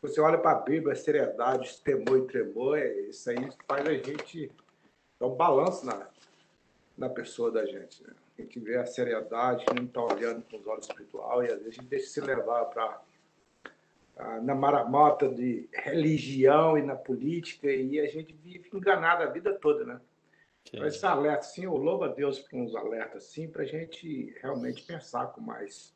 [0.02, 3.36] Você olha para a Bíblia, a seriedade, esse temor e tremor, é, isso aí
[3.68, 4.50] faz a gente
[5.18, 6.08] dar um balanço na,
[6.96, 8.02] na pessoa da gente.
[8.02, 8.14] Né?
[8.38, 11.78] A gente vê a seriedade, não está olhando com os olhos espirituais, e às vezes
[11.78, 13.02] a gente deixa se levar para
[14.42, 19.84] na maramota de religião e na política, e a gente vive enganado a vida toda,
[19.84, 20.00] né?
[20.68, 24.34] Então, esse alerta, sim, eu louvo a Deus por uns alertas, sim, para a gente
[24.40, 25.94] realmente pensar com mais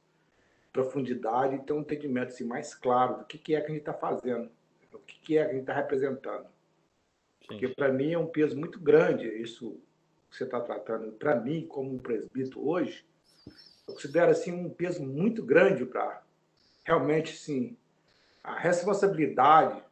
[0.72, 3.81] profundidade e ter um entendimento assim, mais claro do que, que é que a gente
[3.81, 4.51] está fazendo,
[4.93, 6.45] o que, que é que a gente está representando.
[6.45, 7.47] Sim.
[7.47, 9.81] Porque para mim é um peso muito grande isso
[10.31, 11.12] que você está tratando.
[11.12, 13.07] Para mim, como um presbítero hoje,
[13.87, 16.22] eu considero assim um peso muito grande para
[16.85, 17.77] realmente sim
[18.45, 19.82] a responsabilidade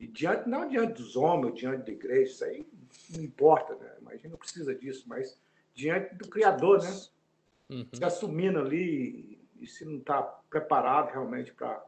[0.00, 2.66] e diante não diante dos homens, diante da igreja, isso aí
[3.10, 3.92] não importa, né?
[4.00, 5.38] Imagina, não precisa disso, mas
[5.74, 6.90] diante do Criador, né?
[7.68, 7.86] Uhum.
[7.92, 11.84] Se assumindo ali e se não está preparado realmente para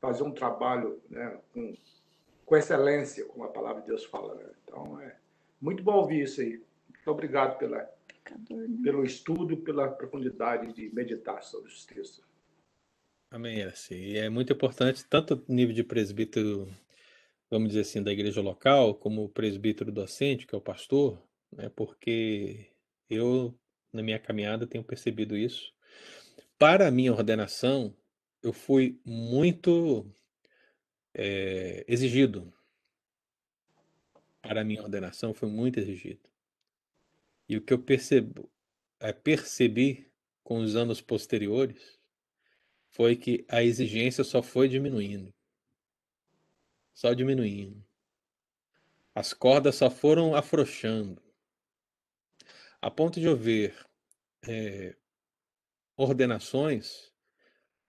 [0.00, 1.76] fazer um trabalho né, com,
[2.44, 4.34] com excelência, como a palavra de Deus fala.
[4.34, 4.44] Né?
[4.64, 5.16] Então, é
[5.60, 6.62] muito bom ouvir isso aí.
[6.88, 7.88] Muito obrigado pela, né?
[8.82, 12.24] pelo estudo, pela profundidade de meditar sobre os textos.
[13.32, 13.94] Amém, assim.
[13.94, 16.68] E é muito importante, tanto nível de presbítero,
[17.48, 21.22] vamos dizer assim, da igreja local, como o presbítero docente, que é o pastor,
[21.52, 21.68] né?
[21.68, 22.66] porque
[23.08, 23.56] eu,
[23.92, 25.72] na minha caminhada, tenho percebido isso.
[26.58, 27.96] Para a minha ordenação,
[28.42, 30.04] eu fui muito
[31.14, 32.52] é, exigido.
[34.42, 36.28] Para a minha ordenação, foi muito exigido.
[37.48, 38.50] E o que eu percebo,
[38.98, 40.10] é, percebi
[40.42, 41.99] com os anos posteriores
[42.90, 45.32] foi que a exigência só foi diminuindo.
[46.92, 47.84] Só diminuindo.
[49.14, 51.22] As cordas só foram afrouxando.
[52.80, 53.74] A ponto de eu ver
[54.46, 54.96] é,
[55.96, 57.12] ordenações,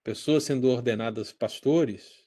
[0.04, 2.26] pessoas sendo ordenadas pastores,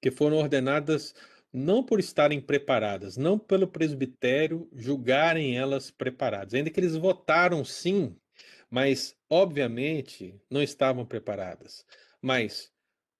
[0.00, 1.14] que foram ordenadas
[1.52, 8.16] não por estarem preparadas, não pelo presbitério julgarem elas preparadas, ainda que eles votaram sim
[8.72, 11.84] mas obviamente não estavam preparadas.
[12.22, 12.72] Mas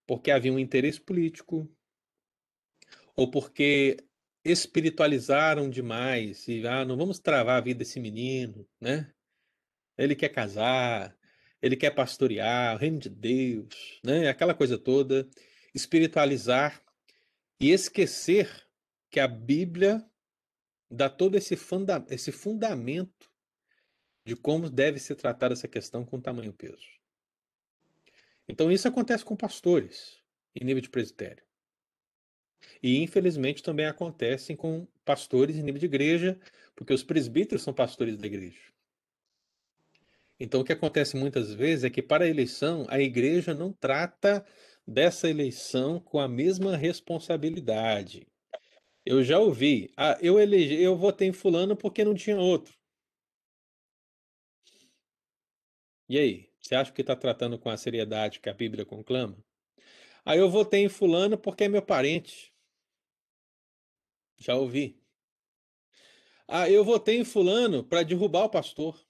[0.07, 1.71] porque havia um interesse político,
[3.15, 3.99] ou porque
[4.43, 9.13] espiritualizaram demais e ah, não vamos travar a vida desse menino, né?
[9.99, 11.15] Ele quer casar,
[11.61, 14.29] ele quer pastorear, o reino de Deus, né?
[14.29, 15.29] Aquela coisa toda,
[15.75, 16.83] espiritualizar
[17.61, 18.51] e esquecer
[19.11, 20.03] que a Bíblia
[20.91, 23.32] dá todo esse, funda esse fundamento
[24.25, 26.87] de como deve ser tratada essa questão com tamanho peso.
[28.49, 30.21] Então isso acontece com pastores
[30.55, 31.45] em nível de presbitério.
[32.83, 36.39] E infelizmente também acontece com pastores em nível de igreja,
[36.77, 38.61] porque os presbíteros são pastores da igreja.
[40.39, 44.45] Então o que acontece muitas vezes é que para a eleição a igreja não trata
[44.87, 48.27] dessa eleição com a mesma responsabilidade.
[49.05, 52.75] Eu já ouvi, ah, eu elegi, eu votei em fulano porque não tinha outro.
[56.09, 59.37] E aí, você acha que está tratando com a seriedade que a Bíblia conclama?
[60.25, 62.55] Aí eu votei em fulano porque é meu parente.
[64.37, 65.01] Já ouvi.
[66.47, 69.05] Ah, eu votei em fulano para derrubar o pastor.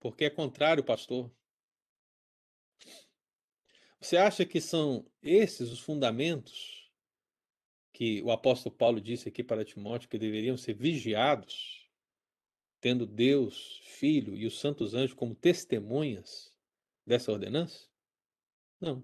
[0.00, 1.30] Porque é contrário ao pastor.
[4.00, 6.92] Você acha que são esses os fundamentos
[7.92, 11.83] que o apóstolo Paulo disse aqui para Timóteo que deveriam ser vigiados?
[12.84, 16.52] Tendo Deus, Filho e os santos anjos como testemunhas
[17.06, 17.88] dessa ordenança?
[18.78, 19.02] Não.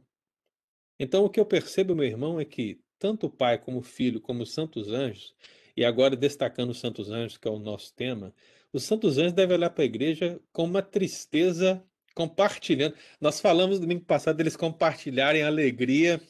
[0.99, 4.21] Então o que eu percebo, meu irmão, é que tanto o Pai como o Filho,
[4.21, 5.35] como os santos anjos,
[5.75, 8.35] e agora destacando os santos anjos, que é o nosso tema,
[8.71, 11.83] os santos anjos devem olhar para a igreja com uma tristeza
[12.15, 12.95] compartilhando.
[13.19, 16.21] Nós falamos no domingo passado deles compartilharem a alegria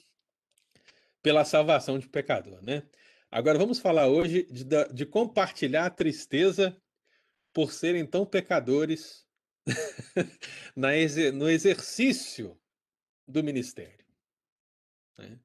[1.20, 2.84] pela salvação de pecador, né?
[3.28, 6.80] Agora vamos falar hoje de, de compartilhar a tristeza
[7.52, 9.26] por serem tão pecadores
[11.34, 12.58] no exercício
[13.26, 14.06] do ministério.
[15.16, 15.38] Né?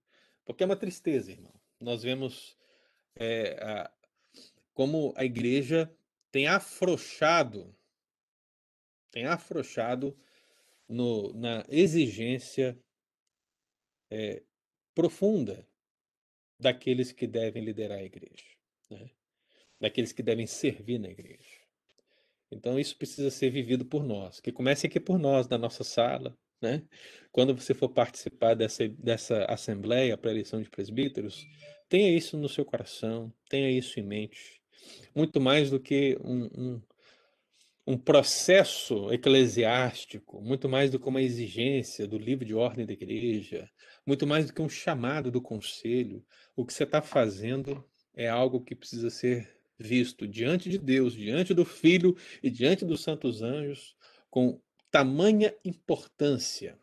[0.43, 1.53] Porque é uma tristeza, irmão.
[1.79, 2.57] Nós vemos
[3.15, 3.91] é, a,
[4.73, 5.93] como a igreja
[6.31, 7.75] tem afrouxado,
[9.11, 10.17] tem afrouxado
[10.87, 12.77] no, na exigência
[14.11, 14.43] é,
[14.93, 15.67] profunda
[16.59, 18.45] daqueles que devem liderar a igreja,
[18.89, 19.09] né?
[19.79, 21.54] daqueles que devem servir na igreja.
[22.55, 26.35] Então isso precisa ser vivido por nós, que comece aqui por nós, na nossa sala,
[26.61, 26.81] né?
[27.31, 31.45] Quando você for participar dessa, dessa assembleia para eleição de presbíteros,
[31.89, 34.61] tenha isso no seu coração, tenha isso em mente.
[35.13, 36.81] Muito mais do que um, um,
[37.87, 43.69] um processo eclesiástico, muito mais do que uma exigência do livro de ordem da igreja,
[44.05, 46.25] muito mais do que um chamado do conselho.
[46.55, 47.83] O que você está fazendo
[48.15, 53.01] é algo que precisa ser visto diante de Deus, diante do Filho e diante dos
[53.01, 53.95] santos anjos,
[54.29, 56.79] com tamanha importância,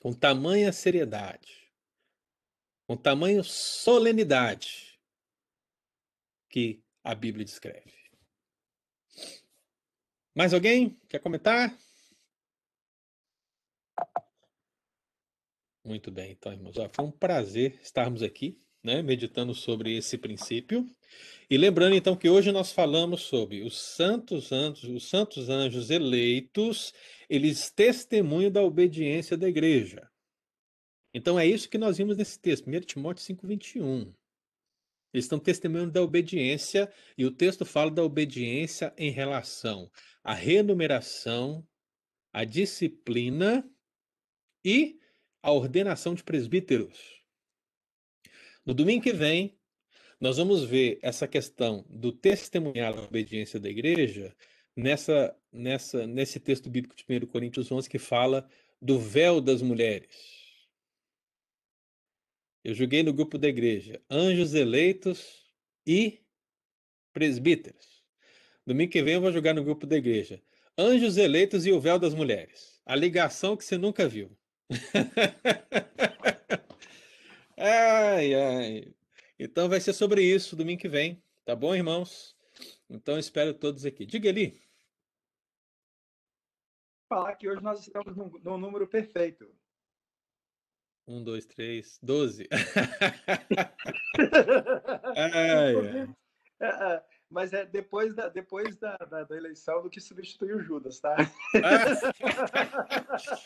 [0.00, 1.72] com tamanha seriedade,
[2.86, 4.98] com tamanha solenidade
[6.48, 7.92] que a Bíblia descreve.
[10.34, 11.76] Mais alguém quer comentar?
[15.84, 20.86] Muito bem, então, irmãos, foi um prazer estarmos aqui, né, meditando sobre esse princípio.
[21.50, 26.92] E lembrando então que hoje nós falamos sobre os santos anjos, os santos anjos eleitos,
[27.28, 30.08] eles testemunham da obediência da igreja.
[31.12, 34.12] Então é isso que nós vimos nesse texto, 1 Timóteo 5:21.
[35.12, 39.90] Eles estão testemunhando da obediência e o texto fala da obediência em relação
[40.22, 41.66] à renumeração,
[42.30, 43.68] à disciplina
[44.62, 44.98] e
[45.42, 47.17] à ordenação de presbíteros.
[48.68, 49.58] No domingo que vem,
[50.20, 54.36] nós vamos ver essa questão do testemunhar a obediência da igreja
[54.76, 58.46] nessa, nessa, nesse texto bíblico de 1 Coríntios 11 que fala
[58.78, 60.14] do véu das mulheres.
[62.62, 65.50] Eu julguei no grupo da igreja anjos eleitos
[65.86, 66.20] e
[67.14, 68.04] presbíteros.
[68.66, 70.42] Domingo que vem eu vou jogar no grupo da igreja
[70.76, 72.82] anjos eleitos e o véu das mulheres.
[72.84, 74.36] A ligação que você nunca viu.
[77.58, 78.94] ai, ai.
[79.38, 82.36] Então vai ser sobre isso domingo que vem, tá bom, irmãos?
[82.88, 84.06] Então espero todos aqui.
[84.06, 84.60] Diga ali.
[87.08, 89.48] Falar que hoje nós estamos no, no número perfeito.
[91.06, 92.46] Um, dois, três, doze.
[95.16, 95.74] ai,
[96.60, 97.02] ai.
[97.30, 101.14] Mas é depois da, depois da, da, da, eleição do que substitui o Judas, tá?
[101.62, 101.84] Ah,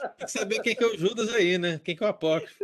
[0.17, 1.81] tem que saber quem que é o Judas aí, né?
[1.83, 2.63] Quem que é o apócrifo.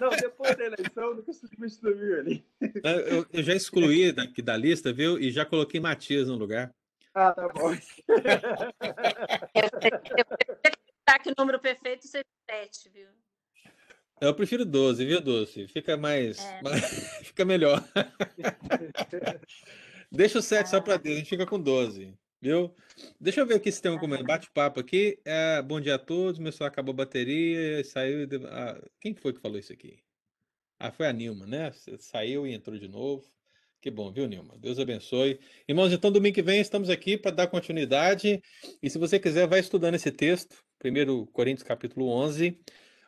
[0.00, 2.46] Não, depois da eleição do que substituiu ele.
[2.60, 5.18] Eu, eu, já excluí daqui da lista, viu?
[5.18, 6.72] E já coloquei Matias no lugar.
[7.12, 7.72] Ah, tá bom.
[9.54, 9.70] Eu
[11.24, 13.08] que o número perfeito seja sete, viu?
[14.20, 15.66] Eu prefiro 12, viu, Doce?
[15.66, 16.38] Fica mais.
[16.38, 16.62] É.
[16.62, 16.84] mais
[17.24, 17.82] fica melhor.
[20.14, 22.72] Deixa o 7 só para Deus, a gente fica com 12, viu?
[23.20, 25.18] Deixa eu ver aqui se tem um bate-papo aqui.
[25.24, 28.28] É, bom dia a todos, meu celular acabou a bateria, saiu.
[28.48, 29.98] Ah, quem foi que falou isso aqui?
[30.78, 31.72] Ah, foi a Nilma, né?
[31.98, 33.24] Saiu e entrou de novo.
[33.80, 34.56] Que bom, viu, Nilma?
[34.56, 35.40] Deus abençoe.
[35.66, 38.40] Irmãos, então domingo que vem estamos aqui para dar continuidade.
[38.80, 42.56] E se você quiser, vai estudando esse texto, 1 Coríntios capítulo 11,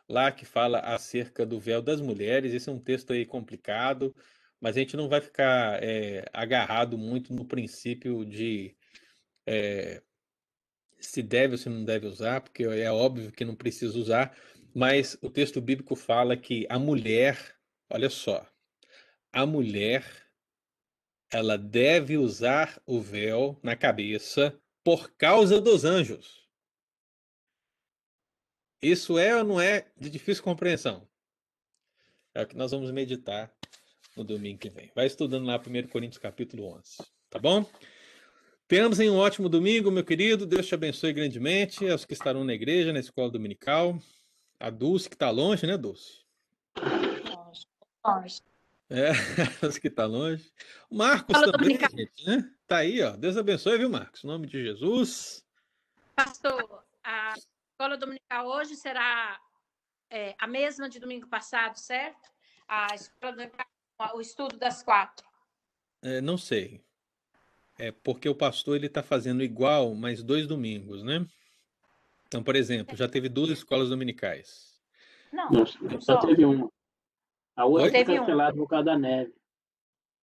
[0.08, 2.52] lá que fala acerca do véu das mulheres.
[2.52, 4.12] Esse é um texto aí complicado
[4.60, 8.76] mas a gente não vai ficar é, agarrado muito no princípio de
[9.46, 10.02] é,
[10.98, 14.36] se deve ou se não deve usar, porque é óbvio que não precisa usar,
[14.74, 17.56] mas o texto bíblico fala que a mulher,
[17.90, 18.46] olha só,
[19.32, 20.26] a mulher
[21.30, 26.46] ela deve usar o véu na cabeça por causa dos anjos.
[28.80, 31.08] Isso é ou não é de difícil compreensão?
[32.34, 33.52] É o que nós vamos meditar
[34.16, 34.90] no domingo que vem.
[34.94, 36.96] Vai estudando lá 1 Coríntios capítulo 11,
[37.28, 37.64] tá bom?
[38.66, 40.44] Tenhamos um ótimo domingo, meu querido.
[40.44, 41.88] Deus te abençoe grandemente.
[41.88, 43.96] Aos que estarão na igreja, na escola dominical.
[44.58, 46.24] A Dulce, que está longe, né, Dulce?
[48.04, 48.42] Longe.
[48.88, 49.10] É,
[49.64, 50.50] os que está longe.
[50.90, 52.50] O Marcos Fala também, gente, né?
[52.66, 53.10] Tá aí, ó.
[53.16, 54.24] Deus abençoe, viu, Marcos?
[54.24, 55.44] Em nome de Jesus.
[56.16, 59.40] Pastor, a escola dominical hoje será
[60.10, 62.28] é, a mesma de domingo passado, certo?
[62.66, 63.66] A escola dominical
[64.14, 65.26] o estudo das quatro?
[66.02, 66.84] É, não sei.
[67.78, 71.26] É porque o pastor ele está fazendo igual, mas dois domingos, né?
[72.26, 74.80] Então, por exemplo, já teve duas escolas dominicais.
[75.32, 76.70] Não, não só teve uma.
[77.54, 79.34] A outra foi cancelada por causa da neve.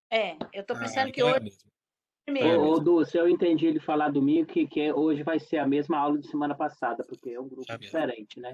[0.09, 1.35] É, eu estou ah, pensando ah, que hoje.
[1.35, 2.61] É primeiro.
[2.61, 6.19] Ô, Dulce, eu entendi ele falar domingo que, que hoje vai ser a mesma aula
[6.19, 8.53] de semana passada, porque é um grupo ah, diferente, né?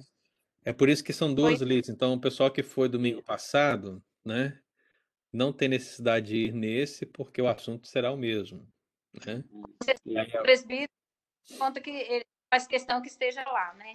[0.64, 1.94] É por isso que são duas listas.
[1.94, 4.60] Então, o pessoal que foi domingo passado, né?
[5.32, 8.68] Não tem necessidade de ir nesse, porque o assunto será o mesmo.
[9.26, 9.44] Né?
[9.52, 10.90] O presbítero
[11.58, 13.94] conta que ele faz questão que esteja lá, né?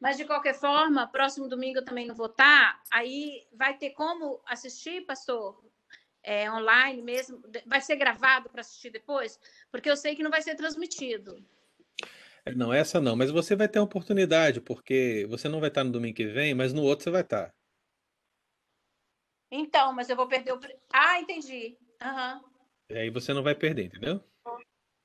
[0.00, 2.80] Mas, de qualquer forma, próximo domingo eu também não vou estar.
[2.92, 5.64] Aí vai ter como assistir, pastor?
[6.22, 7.40] É, online mesmo?
[7.66, 9.38] Vai ser gravado para assistir depois?
[9.70, 11.36] Porque eu sei que não vai ser transmitido.
[12.44, 15.84] É, Não, essa não, mas você vai ter a oportunidade, porque você não vai estar
[15.84, 17.54] no domingo que vem, mas no outro você vai estar.
[19.50, 20.60] Então, mas eu vou perder o.
[20.92, 21.76] Ah, entendi.
[22.00, 22.44] Aham.
[22.90, 24.22] E aí você não vai perder, entendeu?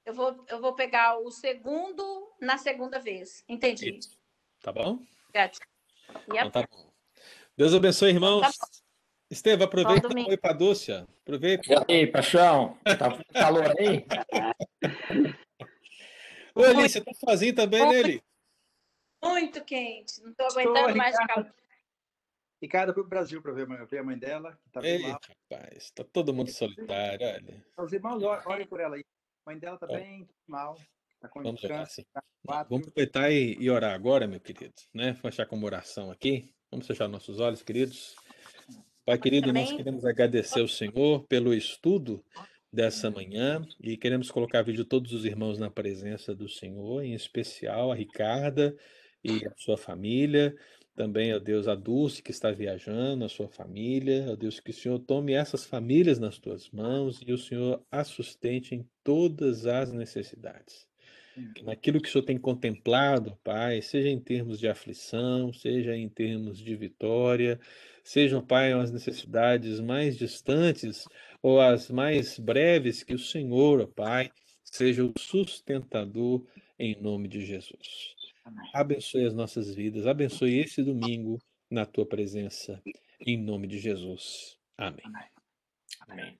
[0.05, 3.43] Eu, vou, eu vou pegar o segundo na segunda vez.
[3.47, 3.97] Entendi.
[3.97, 4.19] Isso.
[4.61, 4.99] Tá bom?
[5.33, 5.59] Gotcha.
[6.27, 6.51] Então Yep.
[6.51, 6.91] tá bom.
[7.55, 8.57] Deus abençoe, irmãos.
[8.57, 8.67] Tá
[9.29, 11.07] Estevam, aproveita e oi pra Dúcia.
[11.21, 11.85] Aproveita.
[11.87, 12.77] E aí, paixão?
[12.83, 14.05] Tá calor aí?
[16.53, 18.23] Ô, Eli, você tá sozinho também, né, Eli?
[19.23, 20.21] Muito quente.
[20.21, 21.53] Não estou aguentando mais de calor.
[22.61, 24.91] Ricardo foi pro Brasil para ver, a mãe- ver a mãe dela, que tá bem
[24.97, 25.19] Ei, mal.
[25.49, 27.65] rapaz, tá todo mundo solitário, olha.
[27.77, 29.03] Os irmãos, olhem por ela aí.
[29.45, 29.93] A mãe dela tá Ó.
[29.95, 30.77] bem mal.
[31.19, 32.03] Tá com Vamos orar assim.
[32.13, 32.69] tá quatro.
[32.69, 35.13] Vamos aproveitar e, e orar agora, meu querido, né?
[35.15, 36.53] Fechar com uma oração aqui.
[36.71, 38.15] Vamos fechar nossos olhos, queridos.
[39.05, 42.23] Pai querido, nós queremos agradecer ao Senhor pelo estudo
[42.71, 47.03] dessa manhã e queremos colocar a vida de todos os irmãos na presença do Senhor,
[47.03, 48.75] em especial a Ricarda
[49.23, 50.55] e a sua família,
[51.01, 54.73] também, ó Deus, a Dulce que está viajando, a sua família, ó Deus, que o
[54.73, 59.91] Senhor tome essas famílias nas tuas mãos e o Senhor as sustente em todas as
[59.91, 60.87] necessidades.
[61.55, 66.07] Que naquilo que o Senhor tem contemplado, Pai, seja em termos de aflição, seja em
[66.07, 67.59] termos de vitória,
[68.03, 71.05] sejam, Pai, as necessidades mais distantes
[71.41, 74.29] ou as mais breves, que o Senhor, ó Pai,
[74.63, 76.45] seja o sustentador
[76.77, 78.20] em nome de Jesus.
[78.73, 81.39] Abençoe as nossas vidas, abençoe esse domingo
[81.69, 82.81] na tua presença,
[83.19, 84.57] em nome de Jesus.
[84.77, 85.03] Amém.
[86.07, 86.39] Amém.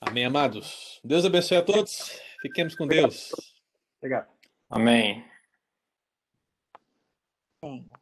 [0.00, 1.00] Amém, amados.
[1.04, 2.20] Deus abençoe a todos.
[2.40, 3.32] Fiquemos com Deus.
[3.98, 4.28] Obrigado.
[4.68, 5.24] Amém.
[7.62, 8.01] Bem.